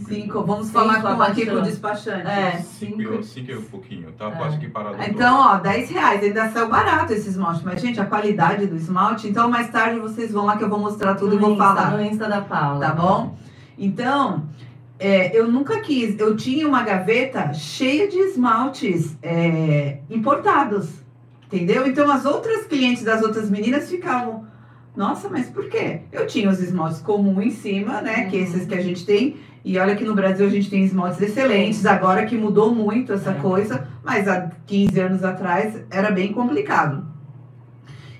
[0.04, 0.42] Cinco.
[0.44, 2.26] Vamos Cinco, falar com, aqui com o despachante.
[2.26, 3.14] É, Cinco, cinco.
[3.20, 4.30] e- cinco e um pouquinho, tá É.
[4.32, 4.96] quase que parado.
[5.08, 6.22] Então, ó, 10 reais.
[6.22, 7.62] Ainda saiu barato esse esmalte.
[7.64, 9.28] Mas, gente, a qualidade do esmalte.
[9.28, 11.64] Então, mais tarde vocês vão lá que eu vou mostrar tudo e No vou Insta,
[11.64, 11.90] falar.
[11.92, 12.86] No Insta da Paula.
[12.86, 13.36] Tá bom?
[13.78, 14.44] Então,
[14.98, 16.18] é, eu nunca quis.
[16.18, 20.88] Eu tinha uma gaveta cheia de esmaltes é, importados.
[21.46, 21.86] Entendeu?
[21.86, 24.44] Então, as outras clientes das outras meninas ficavam.
[24.96, 26.00] Nossa, mas por quê?
[26.10, 28.24] Eu tinha os esmaltes comuns em cima, né?
[28.30, 28.42] Que Uhum.
[28.44, 29.36] esses que a gente tem.
[29.66, 33.32] E olha que no Brasil a gente tem esmaltes excelentes, agora que mudou muito essa
[33.32, 33.34] É.
[33.34, 37.04] coisa, mas há 15 anos atrás era bem complicado.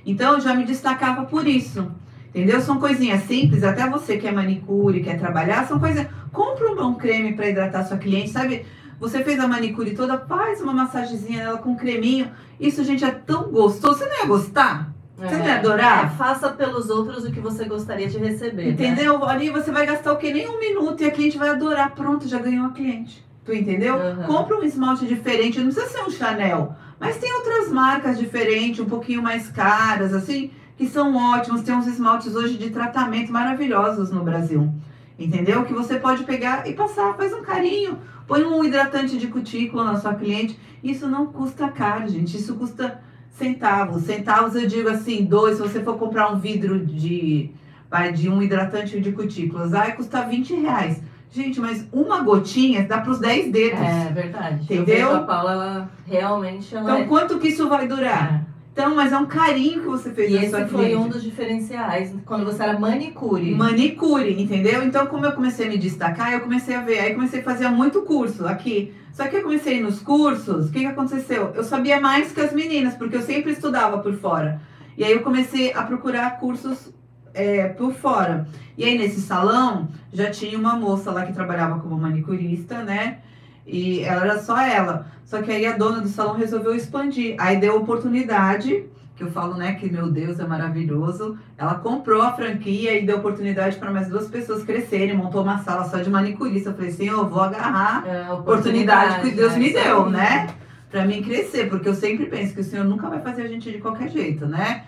[0.04, 1.88] Então eu já me destacava por isso.
[2.30, 2.60] Entendeu?
[2.60, 6.04] São coisinhas simples, até você que é manicure, quer trabalhar, são coisas.
[6.32, 8.66] Compra um bom creme para hidratar sua cliente, sabe?
[8.98, 12.28] Você fez a manicure toda, faz uma massagenzinha nela com creminho.
[12.58, 14.00] Isso, gente, é tão gostoso.
[14.00, 14.92] Você não ia gostar?
[15.16, 16.06] Você não ia adorar?
[16.06, 18.64] É, faça pelos outros o que você gostaria de receber.
[18.66, 18.70] né?
[18.70, 19.24] Entendeu?
[19.24, 20.32] Ali você vai gastar o quê?
[20.32, 21.94] Nem um minuto e a cliente vai adorar.
[21.94, 23.24] Pronto, já ganhou a cliente.
[23.44, 23.94] Tu entendeu?
[23.94, 24.24] Aham.
[24.26, 28.86] Compra um esmalte diferente, não precisa ser um Chanel, mas tem outras marcas diferentes, um
[28.86, 31.62] pouquinho mais caras, assim, que são ótimos.
[31.62, 34.70] Tem uns esmaltes hoje de tratamento maravilhosos no Brasil.
[35.18, 35.64] Entendeu?
[35.64, 39.96] Que você pode pegar e passar, faz um carinho, põe um hidratante de cutícula na
[39.98, 40.58] sua cliente.
[40.82, 42.36] Isso não custa caro, gente.
[42.36, 43.00] Isso custa
[43.38, 44.02] centavos.
[44.04, 47.50] Centavos eu digo assim, dois, se você for comprar um vidro de,
[47.90, 51.00] vai, de um hidratante de cutículas, vai custar 20 reais.
[51.30, 53.80] Gente, mas uma gotinha dá para os 10 dedos.
[53.80, 54.62] É verdade.
[54.62, 55.14] Entendeu?
[55.14, 58.34] A Paula, ela realmente ela Então, é- quanto que isso vai durar?
[58.52, 58.56] é.
[58.72, 60.96] Então, mas é um carinho que você fez E esse foi cliente.
[60.96, 63.54] um dos diferenciais quando você era manicure.
[63.54, 64.84] Manicure, entendeu?
[64.84, 66.98] Então, como eu comecei a me destacar, eu comecei a ver.
[66.98, 68.92] Aí comecei a fazer muito curso aqui.
[69.16, 71.50] Só que eu comecei nos cursos, o que, que aconteceu?
[71.54, 74.60] Eu sabia mais que as meninas, porque eu sempre estudava por fora.
[74.94, 76.92] E aí eu comecei a procurar cursos
[77.32, 78.46] é, por fora.
[78.76, 83.20] E aí nesse salão já tinha uma moça lá que trabalhava como manicurista, né?
[83.66, 85.06] E ela era só ela.
[85.24, 87.36] Só que aí a dona do salão resolveu expandir.
[87.38, 88.84] Aí deu oportunidade,
[89.16, 91.38] que eu falo, né, que meu Deus é maravilhoso.
[91.56, 95.84] Ela comprou a franquia e deu oportunidade para mais duas pessoas crescerem, montou uma sala
[95.88, 96.68] só de manicurista.
[96.68, 99.58] Eu falei assim, eu vou agarrar É, a oportunidade que Deus né?
[99.58, 100.48] me deu, né?
[100.90, 103.72] Pra mim crescer, porque eu sempre penso que o Senhor nunca vai fazer a gente
[103.72, 104.84] de qualquer jeito, né?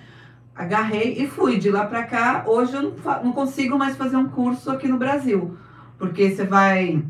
[0.54, 2.44] Agarrei e fui de lá pra cá.
[2.46, 5.56] Hoje eu não, não consigo mais fazer um curso aqui no Brasil,
[5.98, 7.02] porque você vai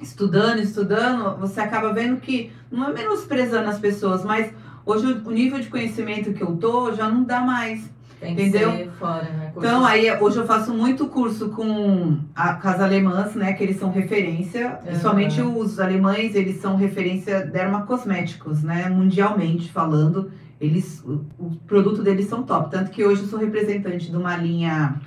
[0.00, 4.52] estudando, estudando, você acaba vendo que não é menosprezando as pessoas, mas
[4.86, 7.90] hoje o nível de conhecimento que eu tô já não dá mais.
[8.18, 8.70] Tem que Entendeu?
[8.72, 9.52] ser fora, né?
[9.54, 13.52] Então, aí hoje eu faço muito curso com, a, as alemãs, né?
[13.52, 14.68] Que eles são referência.
[14.68, 14.78] Aham.
[14.84, 18.88] Principalmente os alemães, eles são referência dermacosméticos, né?
[18.88, 20.30] Mundialmente falando.
[20.58, 22.70] Eles, o, o produto deles são top.
[22.70, 24.98] Tanto que hoje eu sou representante de uma linha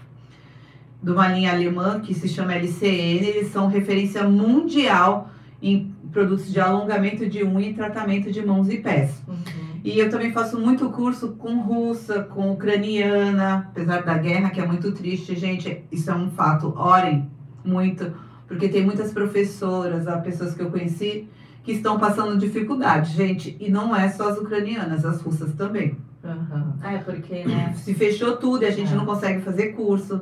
[1.02, 3.26] de uma linha alemã que se chama LCN.
[3.26, 8.78] Eles são referência mundial em produtos de alongamento de unha e tratamento de mãos e
[8.78, 9.24] pés.
[9.28, 9.69] Uhum.
[9.84, 14.66] E eu também faço muito curso com russa, com ucraniana, apesar da guerra, que é
[14.66, 15.84] muito triste, gente.
[15.92, 16.74] Isso é um fato.
[16.76, 17.30] Orem
[17.64, 18.12] muito,
[18.48, 21.28] porque tem muitas professoras, há pessoas que eu conheci,
[21.64, 23.56] que estão passando dificuldade, gente.
[23.60, 25.96] E não é só as ucranianas, as russas também.
[26.24, 26.74] Uhum.
[26.84, 27.74] É, porque, né?
[27.80, 28.96] Se fechou tudo e a gente É.
[28.96, 30.22] não consegue fazer curso.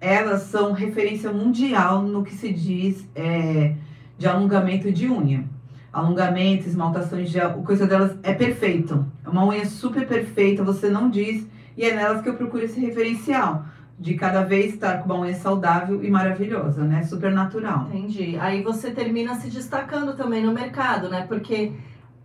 [0.00, 3.74] Elas são referência mundial no que se diz é,
[4.16, 5.44] de alongamento de unha.
[5.92, 7.40] Alongamento, esmaltações de.
[7.40, 9.06] A coisa delas é perfeito.
[9.24, 11.46] É uma unha super perfeita, você não diz.
[11.76, 13.64] E é nelas que eu procuro esse referencial.
[13.98, 17.02] De cada vez estar com uma unha saudável e maravilhosa, né?
[17.02, 17.88] Super natural.
[17.88, 18.36] Entendi.
[18.38, 21.24] Aí você termina se destacando também no mercado, né?
[21.26, 21.72] Porque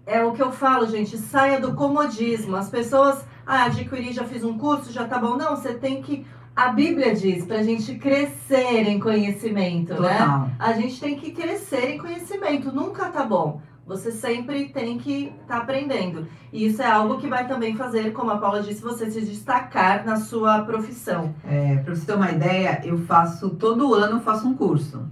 [0.06, 2.56] é o que eu falo, gente, saia do comodismo.
[2.56, 5.38] As pessoas, ah, adquiri, já fiz um curso, já tá bom.
[5.38, 6.26] Não, você tem que.
[6.56, 10.18] A Bíblia diz pra gente crescer em conhecimento, né?
[10.20, 10.50] Total.
[10.60, 13.60] A gente tem que crescer em conhecimento, nunca tá bom.
[13.88, 16.28] Você sempre tem que estar aprendendo.
[16.54, 20.06] E isso é algo que vai também fazer, como a Paula disse, você se destacar
[20.06, 21.34] na sua profissão.
[21.46, 25.06] É, para você ter uma ideia, eu faço todo ano eu faço um curso.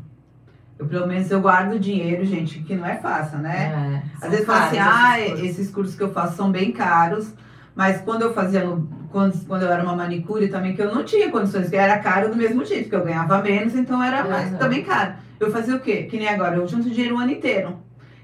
[0.80, 4.02] Eu pelo menos eu guardo dinheiro, gente, que não é fácil, né?
[4.22, 5.50] É, Às vezes fala assim, ah, esses cursos.
[5.50, 7.34] esses cursos que eu faço são bem caros,
[7.76, 11.04] mas quando eu fazia, no- quando, quando eu era uma manicure também, que eu não
[11.04, 14.52] tinha condições, que era caro do mesmo jeito, porque eu ganhava menos, então era mais,
[14.52, 14.58] Uhum.
[14.58, 15.14] também caro.
[15.40, 16.04] Eu fazia o quê?
[16.04, 17.78] Que nem agora, eu junto dinheiro o ano inteiro.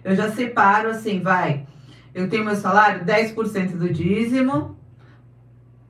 [0.03, 1.65] Eu já separo assim, vai,
[2.15, 4.75] eu tenho meu salário, 10% do dízimo,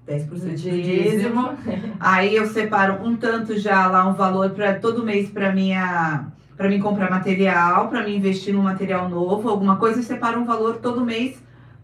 [0.07, 1.49] 10% do dízimo,
[1.99, 6.69] Aí eu separo um tanto já lá um valor para todo mês para minha para
[6.69, 10.77] mim comprar material, para mim investir num material novo, alguma coisa, e separo um valor
[10.77, 11.37] todo mês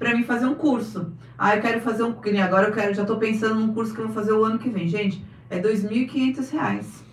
[0.04, 1.14] para mim fazer um curso.
[1.38, 4.02] Ah, eu quero fazer um, que agora eu quero, já tô pensando num curso que
[4.02, 4.88] eu vou fazer o ano que vem.
[4.88, 7.04] Gente, é 2.500 reais.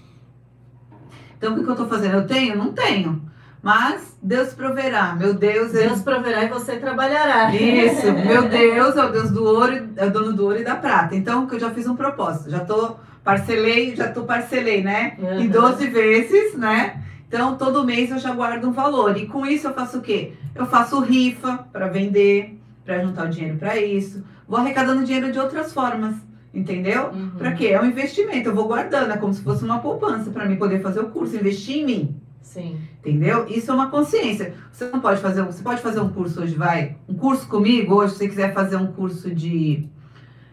[1.38, 2.16] Então o que, que eu tô fazendo?
[2.16, 2.56] Eu tenho?
[2.56, 3.22] Não tenho.
[3.62, 5.14] Mas Deus proverá.
[5.14, 7.54] Meu Deus, é Deus proverá e você trabalhará.
[7.54, 10.74] isso, meu Deus é o Deus do ouro, é o dono do ouro e da
[10.74, 11.14] prata.
[11.14, 15.16] Então, que eu já fiz um propósito, já tô parcelei, já tô parcelei, né?
[15.18, 15.48] Em Uhum.
[15.48, 17.02] 12 vezes, né?
[17.28, 19.16] Então, todo mês eu já guardo um valor.
[19.16, 20.32] E com isso eu faço o quê?
[20.54, 22.59] Eu faço rifa para vender,
[22.90, 24.24] para juntar o dinheiro para isso.
[24.48, 26.16] Vou arrecadando dinheiro de outras formas,
[26.52, 27.10] entendeu?
[27.10, 27.30] Uhum.
[27.38, 27.66] Para quê?
[27.68, 30.80] É um investimento, eu vou guardando, é como se fosse uma poupança para mim poder
[30.82, 32.16] fazer o curso, investir em mim.
[32.42, 32.80] Sim.
[32.98, 33.46] Entendeu?
[33.48, 34.54] Isso é uma consciência.
[34.72, 37.94] Você não pode fazer, um- você pode fazer um curso hoje, vai, um curso comigo
[37.94, 39.88] hoje, se você quiser fazer um curso de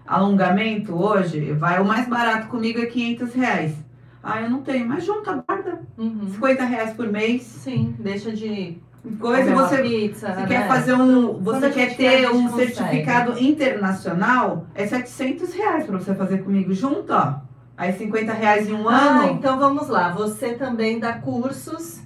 [0.05, 3.73] alongamento hoje, vai, o mais barato comigo é 500 reais.
[4.21, 6.27] Ah, eu não tenho, mas junta, guarda, Uhum.
[6.29, 8.77] 50 reais por mês, Sim, deixa de
[9.19, 10.47] coisa, uma você, pizza, você né?
[10.47, 12.73] quer fazer um, Quando você a quer ter um consegue.
[12.73, 17.35] certificado internacional, é 700 reais para você fazer comigo, junto, ó.
[17.77, 19.31] Aí 50 reais em um Ah, ano.
[19.33, 20.09] então vamos lá.
[20.13, 22.01] Você também dá cursos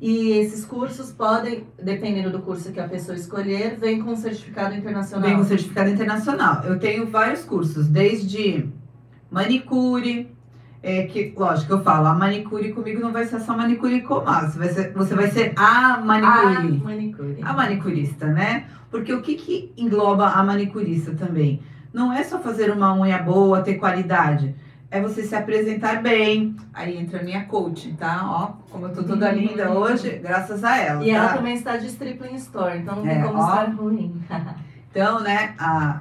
[0.00, 5.26] e esses cursos podem, dependendo do curso que a pessoa escolher, vem com certificado internacional.
[5.28, 6.62] Vem com certificado internacional.
[6.64, 8.68] Eu tenho vários cursos, desde
[9.30, 10.30] manicure,
[10.84, 14.58] é, que, lógico, eu falo, a manicure comigo não vai ser só manicure comar, você
[14.58, 17.38] vai ser, você vai ser a manicure, manicure.
[17.42, 18.66] a manicurista, né?
[18.90, 21.62] Porque o que, que engloba a manicurista também?
[21.92, 24.54] Não é só fazer uma unha boa, ter qualidade.
[24.90, 26.54] É você se apresentar bem.
[26.72, 28.20] Aí entra a minha coach, tá?
[28.24, 29.34] Ó, como eu tô toda Uhum.
[29.38, 31.02] linda hoje, graças a ela.
[31.02, 31.34] E ela tá?
[31.38, 33.48] também está de Stripling Store, então não tem É, como ó.
[33.48, 34.22] estar ruim.
[34.90, 36.00] Então, né, a,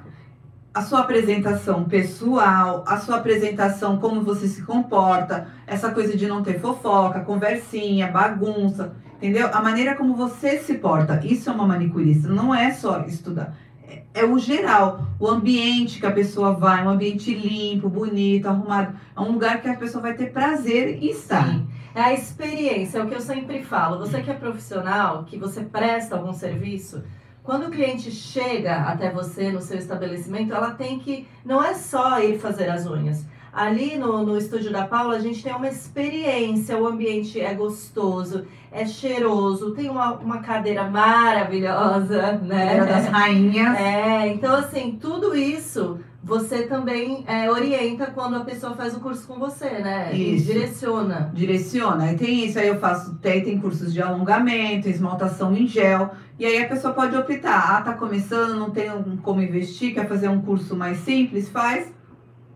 [0.73, 6.41] a sua apresentação pessoal, a sua apresentação, como você se comporta, essa coisa de não
[6.41, 9.49] ter fofoca, conversinha, bagunça, entendeu?
[9.53, 13.55] A maneira como você se porta, isso é uma manicurista, não é só estudar.
[13.87, 18.95] é, é o geral, o ambiente que a pessoa vai, um ambiente limpo, bonito, arrumado,
[19.15, 21.47] é um lugar que a pessoa vai ter prazer em estar.
[21.47, 21.67] Sim.
[21.95, 23.99] É a experiência, é o que eu sempre falo.
[23.99, 27.03] Você que é profissional, que você presta algum serviço,
[27.43, 31.27] quando o cliente chega até você no seu estabelecimento, ela tem que.
[31.45, 33.25] Não é só ir fazer as unhas.
[33.51, 38.47] Ali no, no estúdio da Paula, a gente tem uma experiência, o ambiente é gostoso,
[38.71, 42.77] é cheiroso, tem uma, uma cadeira maravilhosa, né?
[42.77, 43.77] Era das rainhas.
[43.77, 49.27] É, então assim, tudo isso você também é, orienta quando a pessoa faz o curso
[49.27, 50.15] com você, né?
[50.15, 50.45] E Isso.
[50.45, 51.29] direciona.
[51.33, 52.05] direciona.
[52.05, 56.45] Aí tem isso, aí eu faço, tem, tem cursos de alongamento, esmaltação em gel, e
[56.45, 58.89] aí a pessoa pode optar, ah, tá começando, não tem
[59.21, 61.91] como investir, quer fazer um curso mais simples, faz,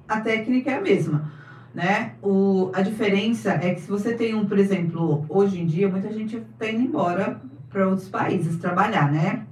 [0.08, 1.30] a técnica é a mesma,
[1.76, 2.14] né?
[2.22, 6.10] O, a diferença é que se você tem um, por exemplo, hoje em dia, muita
[6.14, 9.46] gente tá indo embora para outros países trabalhar, né?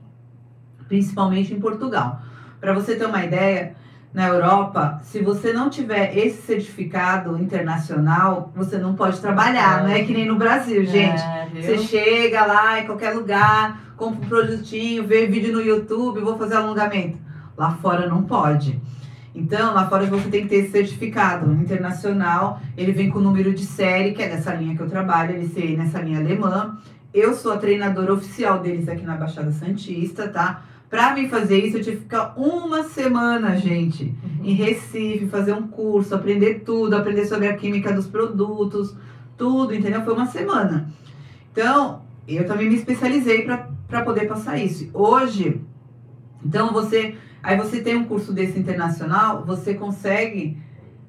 [0.87, 2.21] Principalmente em Portugal.
[2.61, 3.75] Para você ter uma ideia,
[4.15, 10.05] na Europa, se você não tiver esse certificado internacional, você não pode trabalhar, não é
[10.05, 11.21] que nem no Brasil, gente.
[11.21, 11.49] É?
[11.61, 16.55] Você chega lá em qualquer lugar, compra um produtinho, vê vídeo no YouTube, vou fazer
[16.55, 17.17] alongamento.
[17.57, 18.79] Lá fora não pode.
[19.35, 22.61] Então, lá fora você tem que ter esse certificado internacional.
[22.77, 25.49] Ele vem com o número de série, que é dessa linha que eu trabalho, ele
[25.49, 26.77] sei nessa linha alemã.
[27.13, 30.63] Eu sou a treinadora oficial deles aqui na Baixada Santista, tá?
[30.89, 34.13] Pra me fazer isso, eu tive que ficar uma semana, gente,
[34.43, 38.95] em Recife, fazer um curso, aprender tudo, aprender sobre a química dos produtos,
[39.37, 40.03] tudo, entendeu?
[40.03, 40.89] Foi uma semana.
[41.51, 43.43] Então, eu também me especializei
[43.87, 44.89] para poder passar isso.
[44.93, 45.59] Hoje,
[46.43, 50.57] então você, aí você tem um curso desse internacional, você consegue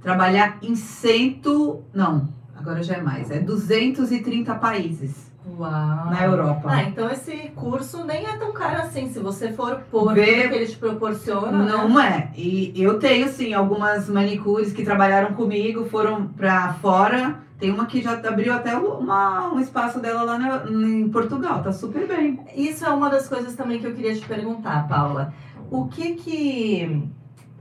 [0.03, 5.26] trabalhar em cento, não, agora já é mais, é 230 países
[5.59, 6.11] Uau.
[6.11, 6.63] na Europa.
[6.67, 10.21] Ah, então esse curso nem é tão caro assim, se você for por tudo que
[10.21, 11.53] ele te proporciona.
[11.53, 11.73] né?
[11.73, 12.31] Não é.
[12.37, 17.37] E eu tenho, sim, algumas manicures que trabalharam comigo, foram pra fora.
[17.59, 21.63] Tem uma que já abriu até uma- um espaço dela lá na- em Portugal.
[21.63, 22.41] Tá super bem.
[22.55, 25.33] Isso é uma das coisas também que eu queria te perguntar, Paula.
[25.71, 27.03] O que que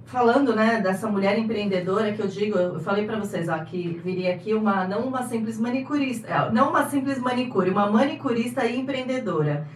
[0.06, 4.34] falando, né, dessa mulher empreendedora que eu digo, eu falei pra vocês, ó, que viria
[4.34, 9.68] aqui uma não uma simples manicurista, é, não uma simples manicure, uma manicurista e empreendedora.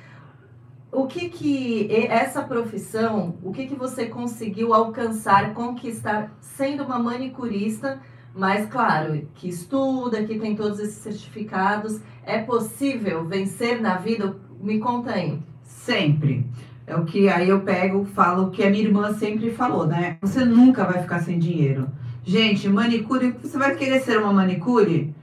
[0.92, 8.02] O que que essa profissão, o que que você conseguiu alcançar, conquistar sendo uma manicurista,
[8.34, 14.36] mas claro, que estuda, que tem todos esses certificados, é possível vencer na vida?
[14.60, 15.40] Me conta aí.
[15.64, 16.48] Sempre.
[16.90, 20.18] É o que aí eu pego, falo o que a minha irmã sempre falou, né?
[20.24, 21.88] Você nunca vai ficar sem dinheiro.
[22.24, 25.14] Gente, manicure, você vai querer ser uma manicure?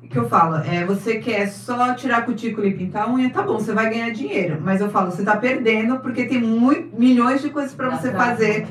[0.00, 0.58] O que eu falo?
[0.58, 4.10] É, você quer só tirar cutícula e pintar a unha, tá bom, você vai ganhar
[4.10, 4.60] dinheiro.
[4.62, 8.68] Mas eu falo, você tá perdendo porque tem muito, milhões de coisas para você fazer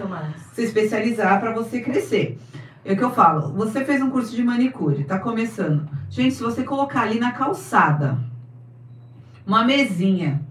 [0.53, 2.39] se especializar para você crescer.
[2.85, 5.85] É o que eu falo, você fez um curso de manicure, tá começando.
[6.09, 8.17] Gente, se você colocar ali na calçada
[9.45, 10.49] uma mesinha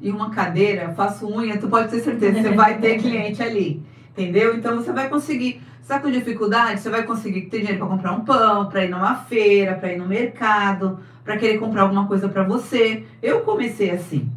[0.00, 3.82] e uma cadeira, faço unha, tu pode ter certeza, você vai ter cliente ali.
[4.10, 4.56] Entendeu?
[4.56, 5.60] Então você vai conseguir.
[5.80, 8.88] Você tá com dificuldade, você vai conseguir ter dinheiro para comprar um pão, para ir
[8.88, 13.04] numa feira, para ir no mercado, para querer comprar alguma coisa para você.
[13.22, 14.30] Eu comecei assim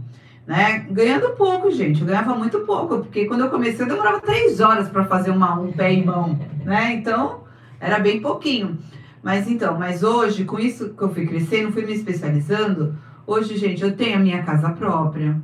[0.48, 0.86] né?
[0.90, 2.00] Ganhando pouco, gente.
[2.00, 5.60] Eu ganhava muito pouco, porque quando eu comecei eu demorava três horas para fazer uma,
[5.60, 6.94] um pé e mão, né?
[6.94, 7.42] Então
[7.80, 8.80] era bem pouquinho.
[9.22, 12.96] Mas então, mas hoje, com isso que eu fui crescendo, fui me especializando.
[13.28, 15.36] Hoje, gente, eu tenho a minha casa própria.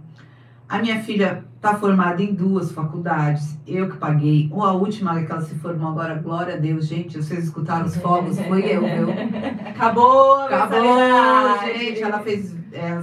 [0.69, 3.59] A minha filha tá formada em duas faculdades.
[3.67, 4.49] Eu que paguei.
[4.53, 7.17] Ou a última que ela se formou agora, glória a Deus, gente.
[7.17, 9.07] Vocês escutaram os fogos, foi eu, viu?
[9.67, 12.01] Acabou, Acabou, gente.
[12.01, 12.55] Ela fez.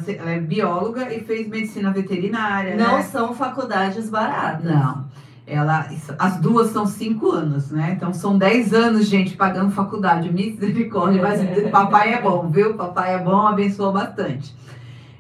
[0.03, 2.75] Se- ela é bióloga e fez medicina veterinária.
[2.75, 3.03] Não né?
[3.03, 4.65] são faculdades baratas.
[4.65, 5.05] Não.
[5.51, 7.95] Ela, as duas são cinco anos, né?
[7.97, 10.31] Então são dez anos, gente, pagando faculdade.
[10.33, 11.21] Misericórdia.
[11.21, 11.41] Mas
[11.71, 12.75] papai é bom, viu?
[12.75, 14.55] Papai é bom, abençoa bastante.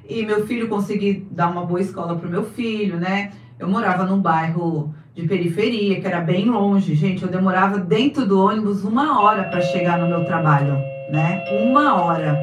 [0.09, 3.33] E meu filho consegui dar uma boa escola pro meu filho, né?
[3.59, 7.23] Eu morava num bairro de periferia, que era bem longe, gente.
[7.23, 10.75] Eu demorava dentro do ônibus uma hora para chegar no meu trabalho,
[11.11, 11.45] né?
[11.65, 12.39] Uma hora.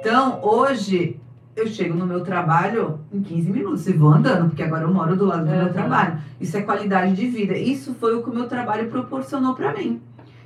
[0.00, 1.19] Então, hoje,
[1.60, 5.16] eu chego no meu trabalho em 15 minutos e vou andando, porque agora eu moro
[5.16, 5.56] do lado do Uhum.
[5.64, 6.18] meu trabalho.
[6.40, 7.56] Isso é qualidade de vida.
[7.56, 10.00] Isso foi o que o meu trabalho proporcionou para mim.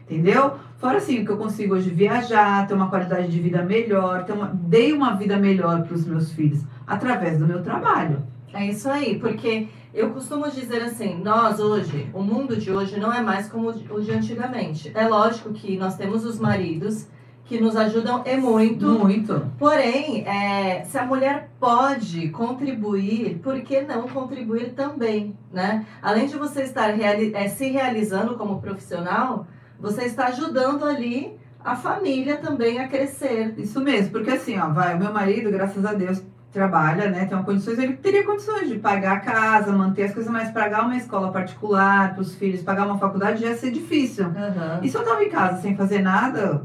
[0.09, 0.55] Entendeu?
[0.79, 4.33] Fora assim, o que eu consigo hoje viajar, ter uma qualidade de vida melhor, ter
[4.33, 8.19] uma, dei uma vida melhor para os meus filhos através do meu trabalho.
[8.53, 13.13] É isso aí, porque eu costumo dizer assim, nós hoje, o mundo de hoje não
[13.13, 14.93] é mais como o de antigamente.
[14.95, 17.07] É lógico que nós temos os maridos
[17.45, 18.87] que nos ajudam e muito.
[18.87, 19.53] Muito.
[19.59, 25.85] Porém, é, se a mulher pode contribuir, por que não contribuir também, né?
[26.01, 29.47] Além de você estar reali é, se realizando como profissional,
[29.79, 33.55] você está ajudando ali a família também a crescer.
[33.59, 36.23] Isso mesmo, porque assim, ó, vai, o meu marido, graças a Deus,
[36.55, 37.27] trabalha, né?
[37.27, 40.85] Tem uma condições, ele teria condições de pagar a casa, manter as coisas, mas pagar
[40.85, 44.27] uma escola particular para os filhos, pagar uma faculdade já ia ser difícil.
[44.27, 44.81] Aham.
[44.83, 46.63] E se eu tava em casa sem fazer nada,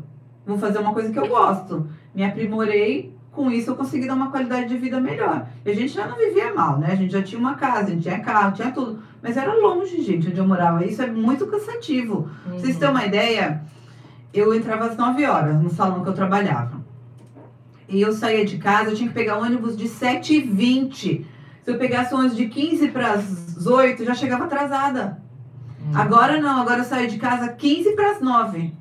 [0.50, 1.88] vou fazer uma coisa que eu gosto.
[2.14, 5.47] Me aprimorei, com isso eu consegui dar uma qualidade de vida melhor.
[5.66, 6.89] E a gente já não vivia mal, né?
[6.91, 9.00] A gente já tinha uma casa, a gente tinha carro, tinha tudo.
[9.22, 10.86] Mas era longe, gente, onde eu morava.
[10.86, 12.30] Isso é muito cansativo.
[12.43, 12.80] Pra vocês Uhum.
[12.80, 13.62] terem uma ideia,
[14.34, 16.80] eu entrava às 9 horas no salão que eu trabalhava.
[17.88, 21.26] E eu saía de casa, eu tinha que pegar ônibus de 7h20.
[21.64, 25.22] Se eu pegasse ônibus de 15 para as 8, eu já chegava atrasada.
[25.86, 25.97] Uhum.
[25.97, 28.74] Agora não, agora eu saio de casa 15 para as 9.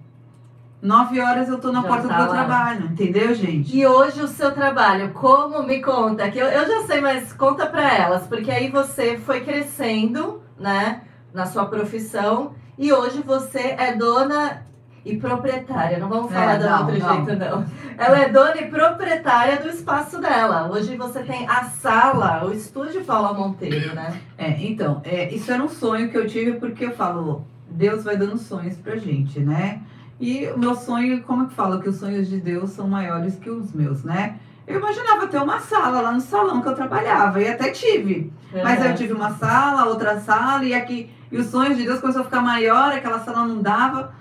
[0.80, 2.34] 9 horas eu tô na Já porta tá do meu lá.
[2.44, 3.76] trabalho, entendeu, gente?
[3.76, 6.30] E hoje o seu trabalho, como me conta?
[6.30, 11.02] Que eu, eu já sei, mas conta pra elas, porque aí você foi crescendo, né,
[11.34, 14.62] na sua profissão, e hoje você é dona
[15.04, 15.98] e proprietária.
[15.98, 17.14] Não vamos É, falar de não, outro não.
[17.26, 17.64] jeito, não.
[17.96, 20.68] Ela é dona e proprietária do espaço dela.
[20.70, 24.20] Hoje você tem a sala, o estúdio Paula Monteiro, né?
[24.36, 28.16] É, então, é, isso era um sonho que eu tive porque eu falo, Deus vai
[28.16, 29.80] dando sonhos pra gente, né?
[30.20, 33.50] E o meu sonho, como que fala que os sonhos de Deus são maiores que
[33.50, 34.38] os meus, né?
[34.66, 38.32] Eu imaginava ter uma sala lá no salão que eu trabalhava e até tive.
[38.52, 42.22] Mas eu tive uma sala, outra sala e aqui e os sonhos de Deus começou
[42.22, 44.14] a ficar maior, aquela sala não dava,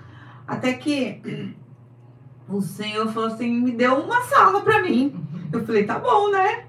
[0.46, 1.56] até que
[2.48, 5.14] o Senhor falou assim, me deu uma sala pra mim.
[5.50, 6.64] Eu falei, tá bom, né?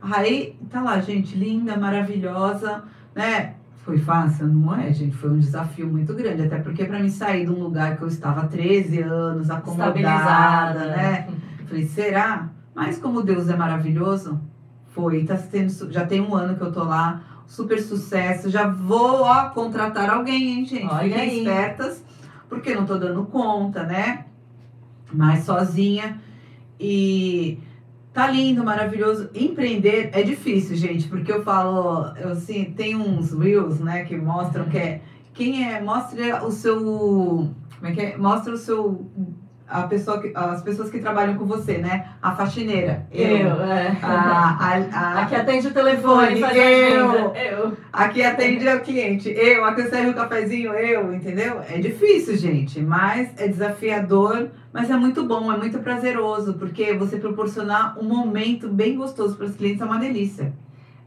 [0.00, 2.84] Aí, tá lá, gente, linda, maravilhosa,
[3.14, 3.54] né?
[3.84, 4.46] Foi fácil?
[4.46, 5.16] Não é, gente.
[5.16, 6.42] Foi um desafio muito grande.
[6.42, 10.84] Até porque para mim sair de um lugar que eu estava há 13 anos, acomodada,
[10.96, 11.28] né?
[11.66, 12.48] Falei, será?
[12.74, 14.40] Mas como Deus é maravilhoso,
[14.88, 15.24] foi.
[15.24, 18.48] Tá tendo, su- já tem um ano que eu tô lá, super sucesso.
[18.48, 20.84] Já vou, ó, contratar alguém, hein, gente?
[20.86, 21.38] Olha Fiquem aí.
[21.38, 22.04] espertas,
[22.48, 24.26] porque não tô dando conta, né?
[25.12, 26.18] Mas sozinha.
[26.78, 27.58] E
[28.12, 29.30] tá lindo, maravilhoso.
[29.34, 34.68] Empreender é difícil, gente, porque eu falo, eu assim, tem uns reels, né, que mostram
[34.68, 35.00] que é
[35.34, 38.16] quem é, mostra o seu, como é que é?
[38.18, 39.10] Mostra o seu
[39.72, 42.10] a pessoa que, as pessoas que trabalham com você, né?
[42.20, 43.38] A faxineira, eu.
[43.38, 43.96] Eu, é.
[44.02, 47.34] A, a, a, A que atende o telefone, Eu.
[47.34, 47.76] Eu.
[47.90, 49.64] a que atende o cliente, eu.
[49.64, 51.62] A que serve o cafezinho, eu, entendeu?
[51.66, 57.16] É difícil, gente, mas é desafiador, mas é muito bom, é muito prazeroso, porque você
[57.16, 60.52] proporcionar um momento bem gostoso para os clientes é uma delícia.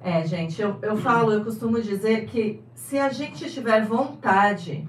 [0.03, 4.88] É, gente, eu, eu falo, eu costumo dizer que se a gente tiver vontade,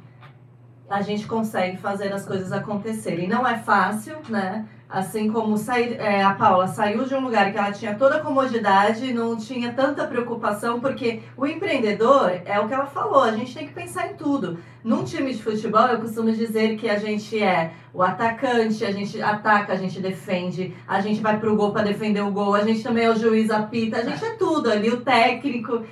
[0.89, 3.28] a gente consegue fazer as coisas acontecerem.
[3.28, 4.66] Não é fácil, né?
[4.89, 8.20] Assim como sair, é, a Paula saiu de um lugar que ela tinha toda a
[8.20, 13.53] comodidade, não tinha tanta preocupação, porque o empreendedor é o que ela falou, a gente
[13.53, 14.61] tem que pensar em tudo.
[14.84, 19.20] Num time de futebol, eu costumo dizer que a gente é o atacante, a gente
[19.20, 22.84] ataca, a gente defende, a gente vai pro gol para defender o gol, a gente
[22.84, 25.82] também é o juiz apita, a gente é tudo ali, o técnico.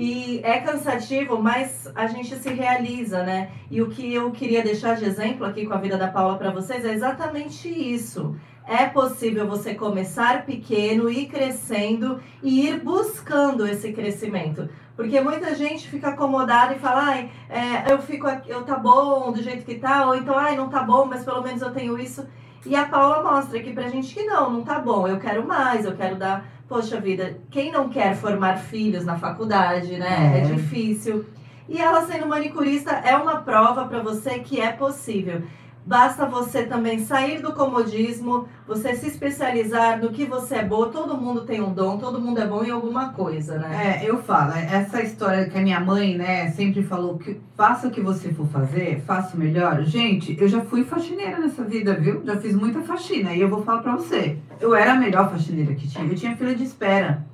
[0.00, 3.50] E é cansativo, mas a gente se realiza, né?
[3.68, 6.52] E o que eu queria deixar de exemplo aqui com a vida da Paula para
[6.52, 8.36] vocês é exatamente isso.
[8.64, 14.68] É possível você começar pequeno, ir crescendo e ir buscando esse crescimento.
[14.94, 19.32] Porque muita gente fica acomodada e fala, ai, é, eu fico aqui, eu tá bom
[19.32, 21.98] do jeito que tá, ou então, ai, não tá bom, mas pelo menos eu tenho
[21.98, 22.24] isso.
[22.64, 25.84] E a Paula mostra aqui pra gente que não, não tá bom, eu quero mais,
[25.84, 30.34] eu quero dar Poxa vida, quem não quer formar filhos na faculdade, né?
[30.34, 30.54] É, É.
[30.54, 31.24] difícil.
[31.68, 35.42] E ela sendo manicurista é uma prova para você que é possível.
[35.88, 40.90] Basta você também sair do comodismo, você se especializar no que você é boa.
[40.90, 44.00] Todo mundo tem um dom, todo mundo é bom em alguma coisa, né?
[44.02, 47.90] É, eu falo, essa história que a minha mãe, né, sempre falou que faça o
[47.90, 49.82] que você for fazer, faça o melhor.
[49.84, 52.22] Gente, eu já fui faxineira nessa vida, viu?
[52.22, 54.36] Já fiz muita faxina e eu vou falar pra você.
[54.60, 56.04] Eu era a melhor faxineira que tinha.
[56.04, 57.26] Eu tinha fila de espera.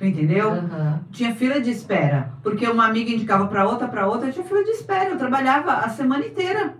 [0.00, 0.52] Entendeu?
[0.52, 1.00] Aham.
[1.12, 4.64] Tinha fila de espera, porque uma amiga indicava pra outra, pra outra, eu tinha fila
[4.64, 5.10] de espera.
[5.10, 6.79] Eu trabalhava a semana inteira.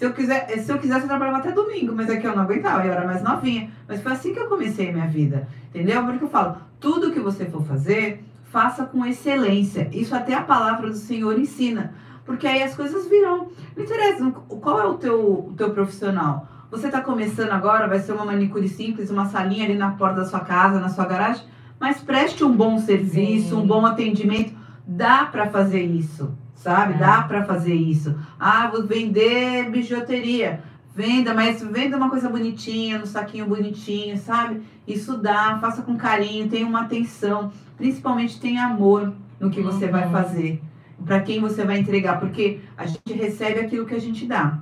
[0.00, 2.44] Se eu, quiser, se eu quisesse, eu trabalhava até domingo, mas é que eu não
[2.44, 3.70] aguentava, eu era mais novinha.
[3.86, 6.02] Mas foi assim que eu comecei a minha vida, entendeu?
[6.06, 9.90] Porque eu falo, tudo que você for fazer, faça com excelência.
[9.92, 11.92] Isso até a palavra do Senhor ensina,
[12.24, 13.48] porque aí as coisas virão.
[13.76, 16.48] Não interessa qual é o teu, o teu profissional.
[16.70, 20.24] Você está começando agora, vai ser uma manicure simples, uma salinha ali na porta da
[20.24, 21.44] sua casa, na sua garagem,
[21.78, 23.56] mas preste um bom serviço, Sim.
[23.56, 24.54] um bom atendimento.
[24.86, 26.32] Dá para fazer isso,
[26.62, 26.94] sabe?
[26.94, 26.96] É.
[26.98, 28.14] Dá para fazer isso.
[28.38, 30.60] Ah, vou vender bijuteria.
[30.94, 34.60] Venda, mas venda uma coisa bonitinha, no saquinho bonitinho, sabe?
[34.86, 40.04] Isso dá, faça com carinho, tenha uma atenção, principalmente tenha amor no que você vai
[40.06, 40.10] Uhum.
[40.12, 40.60] fazer,
[41.04, 44.58] para quem você vai entregar, porque a gente recebe aquilo que a gente dá.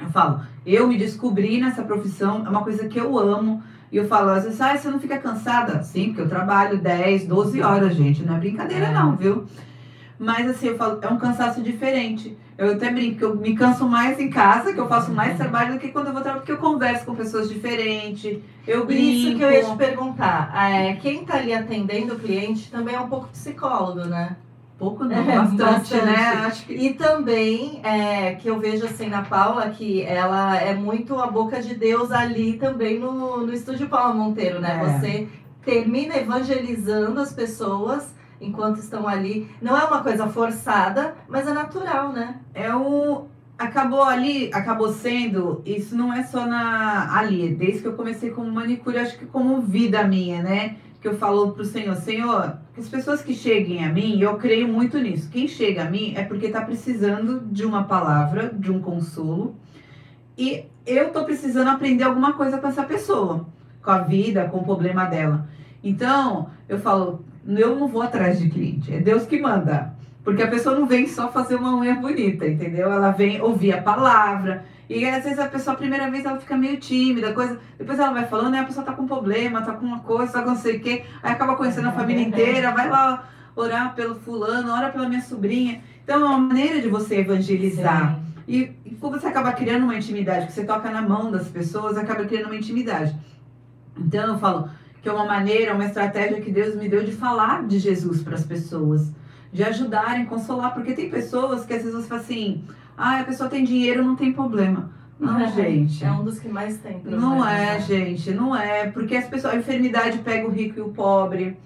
[0.00, 3.60] Eu falo, eu me descobri nessa profissão, é uma coisa que eu amo.
[3.90, 5.82] E eu falo, às vezes, ah, você não fica cansada?
[5.82, 8.22] Sim, porque eu trabalho 10, 12 horas, gente.
[8.22, 8.92] Não é brincadeira, É.
[8.92, 9.44] não, viu?
[10.18, 12.36] Mas assim, eu falo, é um cansaço diferente.
[12.56, 15.74] Eu até brinco que eu me canso mais em casa, que eu faço mais trabalho
[15.74, 19.00] do que quando eu vou trabalhar, porque eu converso com pessoas diferentes, eu brinco.
[19.02, 20.52] Isso que eu ia te perguntar.
[20.72, 24.36] É, quem tá ali atendendo o cliente também é um pouco psicólogo, né?
[24.76, 26.04] Pouco não, É, bastante, bastante.
[26.04, 26.16] né?
[26.46, 31.16] Acho que E também é, que eu vejo assim na Paula que ela é muito
[31.18, 34.80] a boca de Deus ali também no, no estúdio Paula Monteiro, né?
[34.80, 34.98] É.
[34.98, 35.28] Você
[35.64, 39.50] termina evangelizando as pessoas enquanto estão ali.
[39.60, 42.40] Não é uma coisa forçada, mas é natural, né?
[42.58, 43.26] é o.
[43.56, 48.48] Acabou ali, acabou sendo, isso não é só na ali, desde que eu comecei como
[48.52, 50.76] manicure, acho que como vida minha, né?
[51.00, 54.96] Que eu falo pro Senhor, Senhor, as pessoas que cheguem a mim, eu creio muito
[55.00, 55.28] nisso.
[55.28, 59.56] Quem chega a mim é porque tá precisando de uma palavra, de um consolo.
[60.36, 63.44] E eu tô precisando aprender alguma coisa com essa pessoa,
[63.82, 65.48] com a vida, com o problema dela.
[65.82, 67.24] Então, eu falo,
[67.56, 69.96] eu não vou atrás de cliente, é Deus que manda.
[70.22, 72.92] Porque a pessoa não vem só fazer uma unha bonita, entendeu?
[72.92, 74.64] Ela vem ouvir a palavra.
[74.86, 77.58] E às vezes a pessoa, a primeira vez, ela fica meio tímida, coisa.
[77.78, 80.42] Depois ela vai falando, e a pessoa tá com problema, tá com uma coisa, tá
[80.42, 81.04] com não sei o quê.
[81.22, 83.26] Aí acaba conhecendo a família inteira, vai lá
[83.56, 85.80] orar pelo fulano, ora pela minha sobrinha.
[86.04, 88.18] Então é uma maneira de você evangelizar.
[88.46, 91.96] E, e quando você acaba criando uma intimidade, que você toca na mão das pessoas,
[91.96, 93.14] acaba criando uma intimidade.
[93.96, 94.70] Então eu falo
[95.02, 98.34] que é uma maneira, uma estratégia que Deus me deu de falar de Jesus para
[98.34, 99.12] as pessoas,
[99.52, 102.64] de ajudarem, consolar, porque tem pessoas que às vezes você fala assim,
[102.96, 104.90] ah, a pessoa tem dinheiro, não tem problema.
[105.18, 106.04] Não, gente.
[106.04, 107.20] É um dos que mais tem problema.
[107.20, 107.80] Não é, né?
[107.80, 108.88] gente, não é.
[108.90, 111.56] Porque as pessoas, a enfermidade pega o rico e o pobre.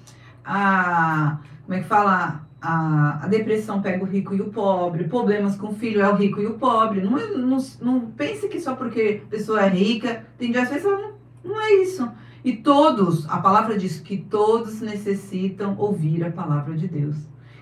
[0.45, 1.39] A.
[1.65, 2.43] Como é que fala?
[2.61, 5.05] A, a depressão pega o rico e o pobre.
[5.05, 7.01] Problemas com o filho é o rico e o pobre.
[7.01, 10.85] Não, é- não, não pense que só porque a pessoa é rica, tem às vezes
[10.85, 11.13] ela não,
[11.45, 12.09] não é isso.
[12.45, 17.17] E todos, a palavra diz que todos necessitam ouvir a palavra de Deus.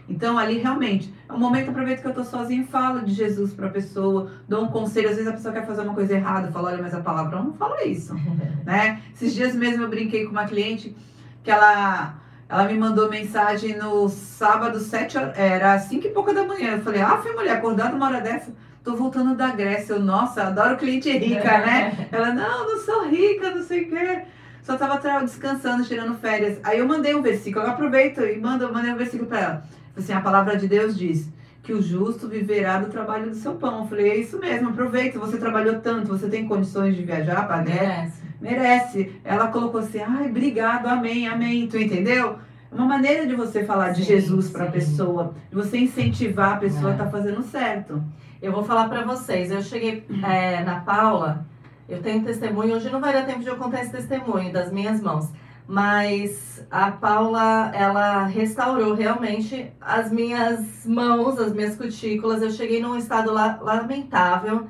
[0.08, 3.54] Então, ali realmente, é um momento, aproveito que eu tô sozinha e falo de Jesus
[3.54, 5.08] pra pessoa, dou um conselho.
[5.08, 7.40] Às vezes a pessoa quer fazer uma coisa errada, eu falo, olha, mas a palavra
[7.40, 8.12] não fala isso,
[8.66, 9.00] né?
[9.14, 10.96] Esses dias mesmo eu brinquei com uma cliente
[11.44, 12.18] que ela,
[12.48, 16.72] ela me mandou mensagem no sábado, sete horas, era cinco e pouca da manhã.
[16.72, 18.52] Eu falei, ah, foi mulher, acordada uma hora dessa?
[18.82, 19.92] Tô voltando da Grécia.
[19.92, 22.08] Eu, nossa, adoro cliente rica, né?
[22.10, 24.22] Ela, não, não sou rica, não sei o quê.
[24.62, 26.58] Só tava tra- descansando, tirando férias.
[26.62, 29.62] Aí eu mandei um versículo, eu aproveito e mando, eu mandei um versículo pra ela.
[29.96, 31.28] Assim, a palavra de Deus diz
[31.62, 33.80] que o justo viverá do trabalho do seu pão.
[33.82, 37.62] Eu falei, é isso mesmo, aproveita, você trabalhou tanto, você tem condições de viajar para
[37.62, 38.22] Merece.
[38.40, 39.12] Merece.
[39.24, 41.66] Ela colocou assim, ai, obrigado, amém, amém.
[41.66, 42.38] Tu entendeu?
[42.70, 46.52] É uma maneira de você falar de Sim, Jesus para a pessoa, de você incentivar
[46.54, 46.92] a pessoa É.
[46.92, 48.02] a estar fazendo certo.
[48.40, 49.50] Eu vou falar pra vocês.
[49.50, 51.44] Eu cheguei é, na Paula,
[51.90, 52.74] eu tenho testemunho.
[52.76, 55.28] Hoje não vai dar tempo de eu contar esse testemunho das minhas mãos.
[55.66, 62.42] Mas a Paula, ela restaurou realmente as minhas mãos, as minhas cutículas.
[62.42, 64.66] Eu cheguei num estado la- lamentável,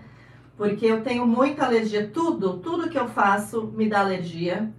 [0.57, 2.07] porque eu tenho muita alergia.
[2.13, 4.71] Tudo, tudo que eu faço me dá alergia.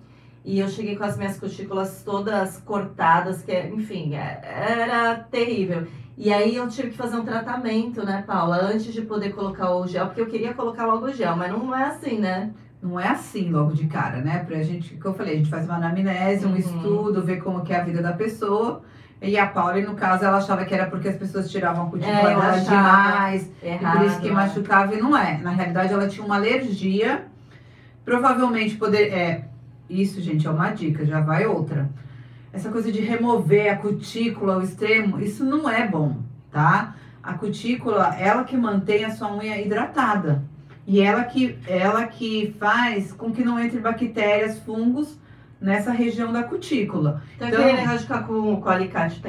[0.45, 5.87] E eu cheguei com as minhas cutículas todas cortadas, que, enfim, é- era terrível.
[6.24, 9.88] E aí eu tive que fazer um tratamento, né, Paula, antes de poder colocar o
[9.88, 12.51] gel, porque eu queria colocar logo o gel, mas não é assim, né?
[12.80, 14.43] Não é assim logo de cara, né?
[14.45, 16.57] Pra gente, que eu falei, a gente faz uma anamnese, um Uhum.
[16.57, 18.84] estudo, ver como que é a vida da pessoa.
[19.19, 22.15] E a Paula, no caso, ela achava que era porque as pessoas tiravam a cutícula
[22.19, 22.61] É, dela achava.
[22.65, 23.51] demais.
[23.63, 23.97] E Errado.
[23.97, 24.34] por isso que né?
[24.36, 25.39] machucava e não é.
[25.39, 27.26] Na realidade, ela tinha uma alergia.
[28.05, 29.11] Provavelmente poder.
[29.11, 29.45] É,
[29.89, 31.89] isso, gente, é uma dica, já vai outra.
[32.53, 36.17] Essa coisa de remover a cutícula ao extremo, isso não é bom,
[36.51, 36.95] tá?
[37.23, 40.43] A cutícula, ela que mantém a sua unha hidratada.
[40.85, 45.17] E ela que, ela que faz com que não entre bactérias, fungos
[45.61, 47.21] nessa região da cutícula.
[47.35, 49.27] Então, Então- aquele negócio de ficar com, com o alicate o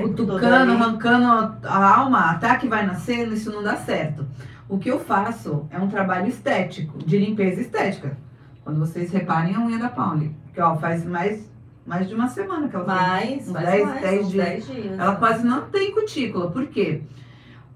[0.73, 0.73] ali.
[0.73, 1.27] arrancando
[1.63, 4.27] a alma, até que vai nascer, isso não dá certo.
[4.69, 8.17] O que eu faço é um trabalho estético, de limpeza estética.
[8.65, 11.52] Quando vocês reparem a unha da Pauli, que ó, faz mais,
[11.87, 12.85] mais de uma semana que ela.
[12.85, 14.45] Mais, Uns faz 10, mais, 10 uns dias.
[14.47, 14.99] 10 dias.
[14.99, 16.51] Ela quase não tem cutícula.
[16.51, 17.03] Por quê?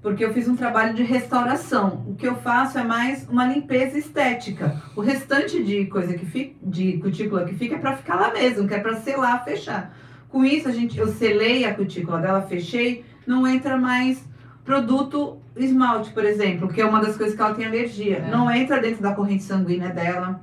[0.02, 2.04] Porque eu fiz um trabalho de restauração.
[2.06, 4.80] O que eu faço é mais uma limpeza estética.
[4.94, 8.68] O restante de coisa que fica, de cutícula que fica é para ficar lá mesmo,
[8.68, 9.96] que é para selar, fechar.
[10.28, 14.24] Com isso, a gente, eu selei a cutícula dela, fechei, não entra mais
[14.64, 18.18] produto esmalte, por exemplo, que é uma das coisas que ela tem alergia.
[18.18, 18.30] É.
[18.30, 20.40] Não entra dentro da corrente sanguínea dela.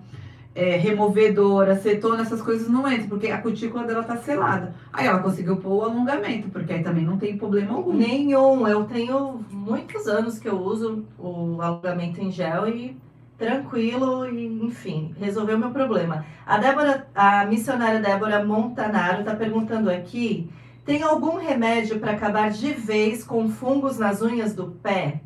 [0.55, 4.75] É, removedor, acetona, essas coisas não entram, porque a cutícula dela tá selada.
[4.91, 7.93] Aí ela conseguiu pôr o alongamento, porque aí também não tem problema algum.
[7.93, 8.67] Nenhum.
[8.67, 12.95] Eu tenho muitos anos que eu uso o alongamento em gel e
[13.37, 16.25] tranquilo e, enfim, resolveu meu problema.
[16.45, 20.49] A Débora, a missionária Débora Montanaro está perguntando aqui:
[20.85, 25.21] tem algum remédio para acabar de vez com fungos nas unhas do pé?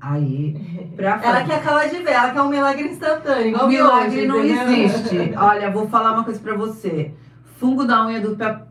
[0.00, 1.44] Aí, pra Ela falar.
[1.44, 4.72] quer acabar de ver, ela quer um milagre instantâneo, igual O milagre hoje, não entendeu?
[4.84, 5.34] existe.
[5.36, 7.12] Olha, vou falar uma coisa pra você.
[7.58, 8.62] Fungo da unha do pé.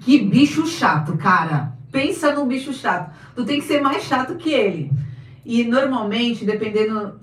[0.00, 1.72] Que bicho chato, cara.
[1.90, 3.10] Pensa no bicho chato.
[3.34, 4.92] Tu tem que ser mais chato que ele.
[5.44, 7.18] E normalmente, dependendo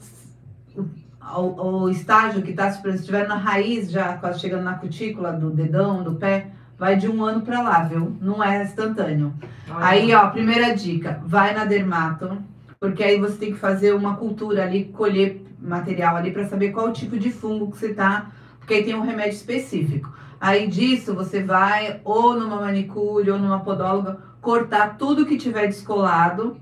[1.20, 6.04] ao estágio que tá, se estiver na raiz, já quase chegando na cutícula do dedão,
[6.04, 6.48] do pé,
[6.78, 8.16] vai de um ano pra lá, viu?
[8.22, 9.34] Não é instantâneo.
[9.70, 9.86] Olha.
[9.86, 12.38] Aí, ó, primeira dica, vai na dermato,
[12.84, 16.92] porque aí você tem que fazer uma cultura ali, colher material ali para saber qual
[16.92, 18.30] tipo de fungo que você tá,
[18.60, 20.14] porque aí tem um remédio específico.
[20.38, 26.58] Aí disso você vai ou numa manicure ou numa podóloga cortar tudo que tiver descolado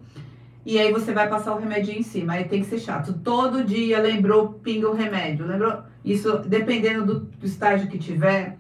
[0.64, 2.34] e aí você vai passar o remédio em cima.
[2.34, 3.14] Aí tem que ser chato.
[3.14, 5.48] Todo dia lembrou, pinga o remédio.
[5.48, 5.80] Lembrou?
[6.06, 8.60] Isso dependendo do, do estágio que tiver,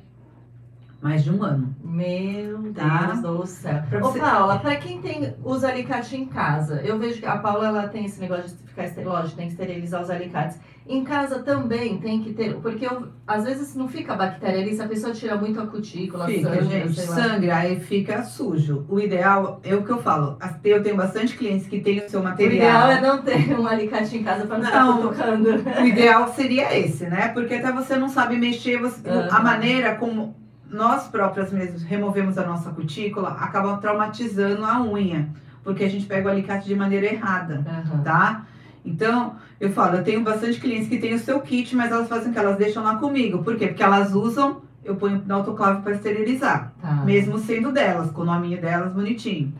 [0.99, 1.75] mais de um ano.
[1.91, 3.13] Meu Deus Tá.
[3.21, 3.83] do céu.
[3.89, 7.37] Pra Ô, você- Paula, pra quem tem, usa alicate em casa, eu vejo que a
[7.37, 10.57] Paula ela tem esse negócio de ficar lógico, tem que esterilizar os alicates.
[10.87, 14.81] Em casa também tem que ter, porque eu- às vezes não fica bactéria ali, se
[14.81, 18.85] a pessoa tira muito a cutícula, Fica, sangra, gente, sangra, aí fica sujo.
[18.89, 20.37] O ideal é o que eu falo.
[20.63, 22.55] Eu tenho bastante clientes que têm o seu O material.
[22.55, 25.11] ideal é não ter um alicate em casa pra não, Não.
[25.13, 25.81] ficar cutucando.
[25.81, 27.27] O ideal seria esse, né?
[27.29, 29.27] Porque até você não sabe mexer, você- Aham.
[29.29, 30.35] a maneira como
[30.71, 35.29] nós próprias mesmos removemos a nossa cutícula acaba traumatizando a unha,
[35.63, 38.03] porque a gente pega o alicate de maneira errada, Aham.
[38.03, 38.45] tá?
[38.83, 42.29] Então, eu falo, eu tenho bastante clientes que têm o seu kit, mas elas fazem
[42.31, 42.39] o que?
[42.39, 43.43] Elas deixam lá comigo.
[43.43, 43.67] Por quê?
[43.67, 46.73] Porque elas usam, eu ponho no autoclave para esterilizar.
[46.81, 47.03] Tá.
[47.05, 49.53] mesmo sendo delas, com o nominho delas bonitinho.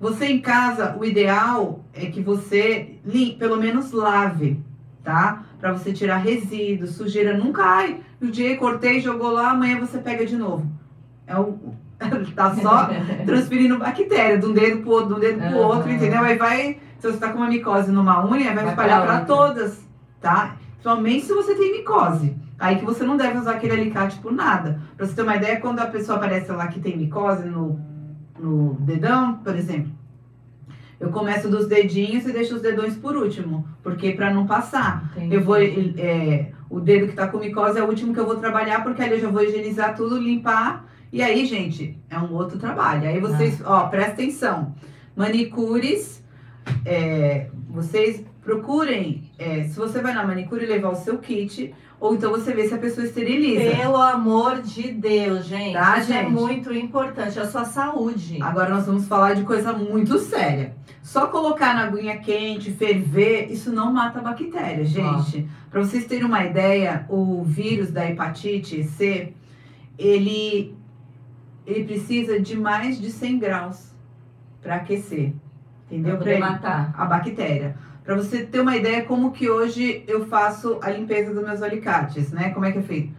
[0.00, 2.98] Você em casa, o ideal é que você
[3.38, 4.60] pelo menos lave,
[5.04, 5.44] tá?
[5.62, 7.38] Pra você tirar resíduos, sujeira.
[7.38, 10.66] Nunca, ai, o dia cortei, jogou lá, amanhã você pega de novo.
[11.24, 11.56] É o,
[12.34, 12.88] tá só
[13.24, 15.66] transferindo bactéria de um dedo pro outro, de um dedo pro Aham.
[15.68, 16.20] outro, entendeu?
[16.20, 19.20] Aí vai, se você tá com uma micose numa unha, vai Vai espalhar outra.
[19.20, 19.80] todas,
[20.20, 20.56] tá?
[20.80, 22.36] Somente se você tem micose.
[22.58, 24.80] Aí que você não deve usar aquele alicate por nada.
[24.96, 27.78] Pra você ter uma ideia, quando a pessoa aparece lá que tem micose no,
[28.36, 29.92] no dedão, por exemplo,
[31.02, 35.10] eu começo dos dedinhos e deixo os dedões por último, porque pra não passar.
[35.16, 35.34] Entendi.
[35.34, 38.36] Eu vou, é, o dedo que tá com micose é o último que eu vou
[38.36, 40.88] trabalhar, porque ali eu já vou higienizar tudo, limpar.
[41.12, 43.08] E aí, gente, é um outro trabalho.
[43.08, 44.76] Aí vocês, ó, presta atenção.
[45.16, 46.22] Manicures,
[46.86, 52.32] é, vocês procurem, é, se você vai na manicure, levar o seu kit, ou então
[52.32, 53.76] você vê se a pessoa esteriliza.
[53.76, 55.74] Pelo amor de Deus, gente.
[55.74, 56.32] Tá, Isso é gente?
[56.32, 57.38] muito importante.
[57.38, 58.42] A sua saúde.
[58.42, 60.74] Agora nós vamos falar de coisa muito séria.
[61.00, 65.48] Só colocar na aguinha quente, ferver, isso não mata a bactéria, gente.
[65.70, 69.32] Para vocês terem uma ideia, o vírus da hepatite C,
[69.96, 70.74] ele,
[71.64, 73.94] ele precisa de mais de 100 graus
[74.60, 75.32] para aquecer,
[75.88, 76.20] entendeu?
[76.20, 76.92] Ele- matar.
[76.98, 77.76] a bactéria.
[78.04, 82.32] Para você ter uma ideia como que hoje eu faço a limpeza dos meus alicates,
[82.32, 82.50] né?
[82.50, 83.14] Como é que é feito?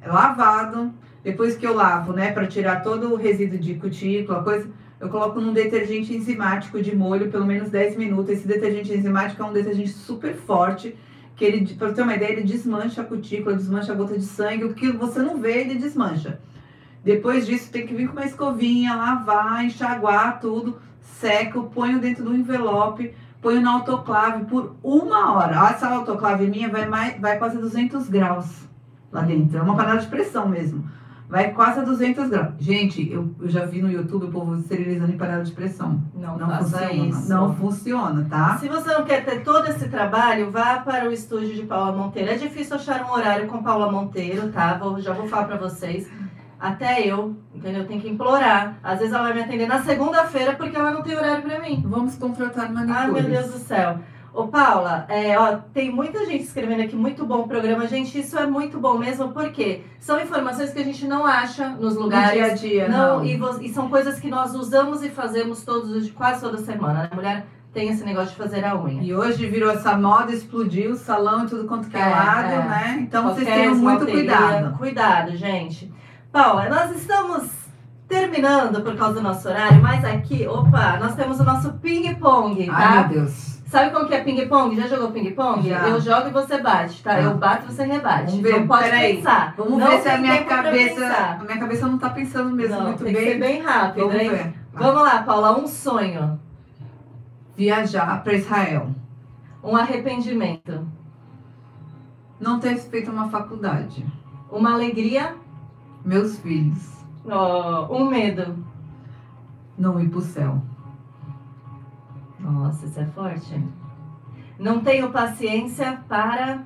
[0.00, 4.68] É lavado, depois que eu lavo, né, para tirar todo o resíduo de cutícula, coisa,
[4.98, 8.30] eu coloco num detergente enzimático de molho pelo menos 10 minutos.
[8.30, 10.96] Esse detergente enzimático é um detergente super forte,
[11.34, 14.64] que ele, para ter uma ideia, ele desmancha a cutícula, desmancha a gota de sangue,
[14.64, 16.38] o que você não vê, ele desmancha.
[17.02, 22.34] Depois disso, tem que vir com uma escovinha, lavar, enxaguar tudo, seco, ponho dentro do
[22.34, 25.68] envelope, ponho na autoclave por uma hora.
[25.70, 28.46] Essa autoclave minha vai, mais, vai quase a 200 graus
[29.12, 29.58] lá dentro.
[29.58, 30.84] É uma panela de pressão mesmo.
[31.28, 32.54] Vai quase a 200 graus.
[32.58, 36.02] Gente, eu, eu já vi no YouTube o povo esterilizando em panela de pressão.
[36.12, 36.92] Não, Não funciona.
[36.92, 37.28] isso.
[37.28, 38.58] Não funciona, tá?
[38.58, 42.30] Se você não quer ter todo esse trabalho, vá para o estúdio de Paula Monteiro.
[42.30, 44.74] É difícil achar um horário com Paula Monteiro, tá?
[44.74, 46.10] Vou- já vou falar para vocês.
[46.60, 47.86] Até eu, entendeu?
[47.86, 48.78] Tenho que implorar.
[48.82, 51.82] Às vezes ela vai me atender na segunda-feira porque ela não tem horário para mim.
[51.86, 53.00] Vamos contratar manicures.
[53.00, 53.98] Ai, meu Deus do céu.
[54.32, 57.86] Ô, Paula, é, ó, tem muita gente escrevendo aqui, muito bom o programa.
[57.88, 61.94] Gente, isso é muito bom mesmo, porque são informações que a gente não acha nos
[61.96, 62.32] No lugares.
[62.32, 63.24] dia a dia, Não, não.
[63.24, 67.02] E, e são coisas que nós usamos e fazemos todos os quase toda semana.
[67.02, 67.08] Né?
[67.10, 69.02] A mulher tem esse negócio de fazer a unha.
[69.02, 72.52] E hoje virou essa moda, explodiu o salão e tudo quanto que é, É, lado,
[72.52, 72.56] é.
[72.68, 72.98] né?
[73.00, 74.78] Então vocês Qualquer tenham muito cuidado.
[74.78, 75.92] Cuidado, gente.
[76.32, 77.50] Paula, nós estamos
[78.06, 82.72] terminando por causa do nosso horário, mas aqui, opa, nós temos o nosso ping-pong, tá?
[82.76, 83.60] Ai, meu Deus.
[83.66, 84.74] Sabe como que é ping-pong?
[84.76, 85.68] Já jogou ping-pong?
[85.68, 87.14] Eu jogo e você bate, tá?
[87.14, 87.20] Tá.
[87.22, 88.26] Eu bato e você rebate.
[88.26, 89.16] Vamos ver, Não pode peraí.
[89.16, 89.54] pensar.
[89.56, 91.06] Vamos Não ver se a minha cabeça.
[91.40, 93.28] A minha cabeça não tá pensando mesmo Não, muito tem que bem.
[93.32, 94.30] ser bem rápido, Vamos hein?
[94.30, 94.54] ver.
[94.72, 95.56] Vamos lá, Paula.
[95.58, 96.40] Um sonho,
[97.56, 98.88] Viajar para Israel.
[99.62, 100.84] um arrependimento,
[102.40, 104.04] Não ter feito uma faculdade.
[104.50, 105.34] uma alegria,
[106.04, 107.04] Meus filhos.
[107.28, 108.56] ó, um medo.
[109.78, 110.60] Não ir pro céu.
[112.38, 113.62] Nossa, isso é forte.
[114.58, 116.62] Não tenho paciência para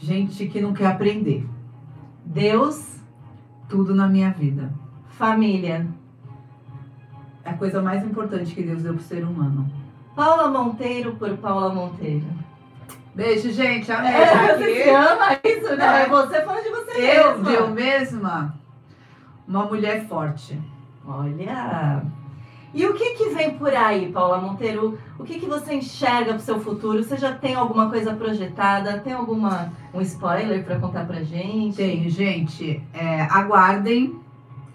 [0.00, 1.48] Gente que não quer aprender.
[2.24, 2.98] Deus,
[3.68, 4.72] Tudo na minha vida.
[5.08, 5.86] família.
[7.44, 9.70] É a coisa mais importante que Deus deu pro ser humano.
[10.14, 12.26] Paula Monteiro por Paula Monteiro.
[13.14, 13.90] Beijo, gente.
[13.92, 14.10] Amei.
[14.12, 16.00] É, você se ama isso, né?
[16.00, 16.04] É.
[16.04, 17.50] É você falando de você Eu, mesma.
[17.52, 18.54] eu mesma,
[19.46, 20.58] uma mulher forte.
[21.06, 22.02] Olha.
[22.72, 24.98] E o que que vem por aí, Paula Monteiro?
[25.16, 27.04] O que que você enxerga pro seu futuro?
[27.04, 28.98] Você já tem alguma coisa projetada?
[28.98, 31.76] Tem alguma um spoiler para contar pra gente?
[31.76, 32.82] Tenho, gente.
[32.92, 34.18] é, aguardem.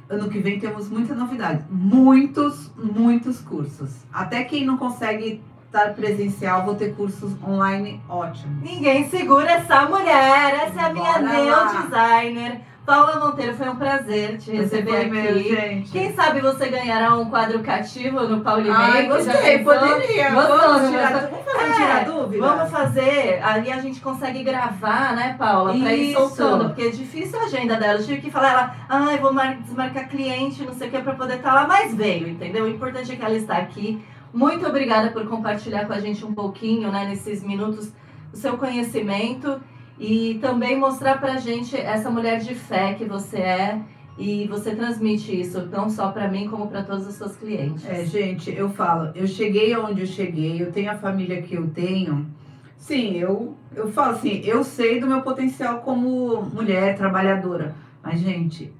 [0.09, 1.65] Ano que vem temos muita novidade.
[1.69, 4.05] Muitos, muitos cursos.
[4.13, 5.41] Até quem não consegue
[5.71, 8.61] estar presencial, vou ter cursos online ótimos.
[8.61, 10.65] Ninguém segura essa mulher.
[10.65, 11.65] Essa é a minha lá.
[11.83, 12.61] designer.
[12.85, 15.55] Paula Monteiro, foi um prazer te receber aqui.
[15.55, 15.91] gente.
[15.91, 20.31] Quem sabe você ganhará um quadro cativo no Paulinho Ai, gostei, poderia.
[20.31, 20.89] Vamos né?
[20.89, 22.47] tirar, vamos fazer É, tirar dúvida?
[22.47, 25.71] Vamos fazer, ali a gente consegue gravar, né, Paula?
[25.77, 26.19] Pra ir Isso.
[26.19, 27.99] soltando, porque é difícil a agenda dela.
[27.99, 31.13] Eu tive que falar ela, ai, vou mar- desmarcar cliente, não sei o que, pra
[31.13, 32.65] poder estar lá, mas veio, entendeu?
[32.65, 34.03] O importante é que ela está aqui.
[34.33, 37.91] Muito obrigada por compartilhar com a gente um pouquinho, né, nesses minutos,
[38.31, 39.59] o seu conhecimento
[39.99, 43.81] e também mostrar pra gente essa mulher de fé que você é.
[44.17, 47.85] E você transmite isso não só pra mim, como pra todos os seus clientes.
[47.85, 51.69] É, gente, eu falo, eu cheguei aonde eu cheguei, eu tenho a família que eu
[51.69, 52.27] tenho.
[52.75, 57.73] Sim, eu, eu falo assim, eu sei do meu potencial como mulher trabalhadora.
[58.03, 58.73] Mas, gente,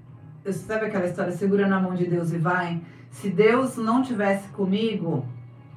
[0.44, 2.82] eu, sabe aquela história, segura na mão de Deus e vai?
[3.10, 5.26] Se Deus não tivesse comigo,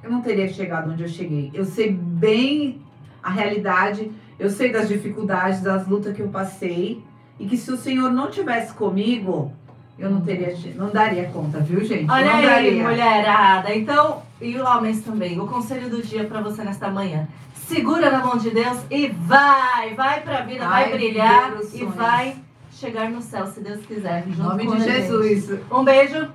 [0.03, 1.49] eu não teria chegado onde eu cheguei.
[1.53, 2.81] Eu sei bem
[3.21, 7.01] a realidade, eu sei das dificuldades, das lutas que eu passei.
[7.39, 9.51] E que se o Senhor não tivesse comigo,
[9.97, 12.09] eu não teria, não daria conta, viu, gente?
[12.09, 12.83] Olha não aí, daria.
[12.83, 13.75] mulherada.
[13.75, 17.27] Então, e homens também, o conselho do dia pra você nesta manhã.
[17.67, 22.35] Segura na mão de Deus e vai, vai pra vida, vai, Vai brilhar e vai
[22.73, 24.27] chegar no céu, se Deus quiser.
[24.27, 24.79] Em nome de a.
[24.79, 25.59] Jesus.
[25.71, 26.27] Um beijo.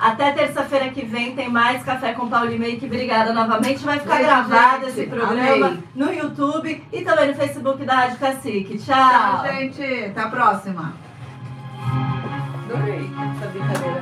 [0.00, 2.86] Até terça-feira que vem tem mais Café com Paulo e Make.
[2.86, 3.84] Obrigada novamente.
[3.84, 5.00] Vai ficar Beijo, gravado gente.
[5.00, 5.78] esse programa Amei.
[5.94, 8.78] no YouTube e também no Facebook da Rádio Cacique.
[8.78, 8.96] Tchau.
[8.96, 9.82] Tchau, gente.
[9.82, 10.94] Até a próxima.
[12.64, 14.00] Adorei essa brincadeira.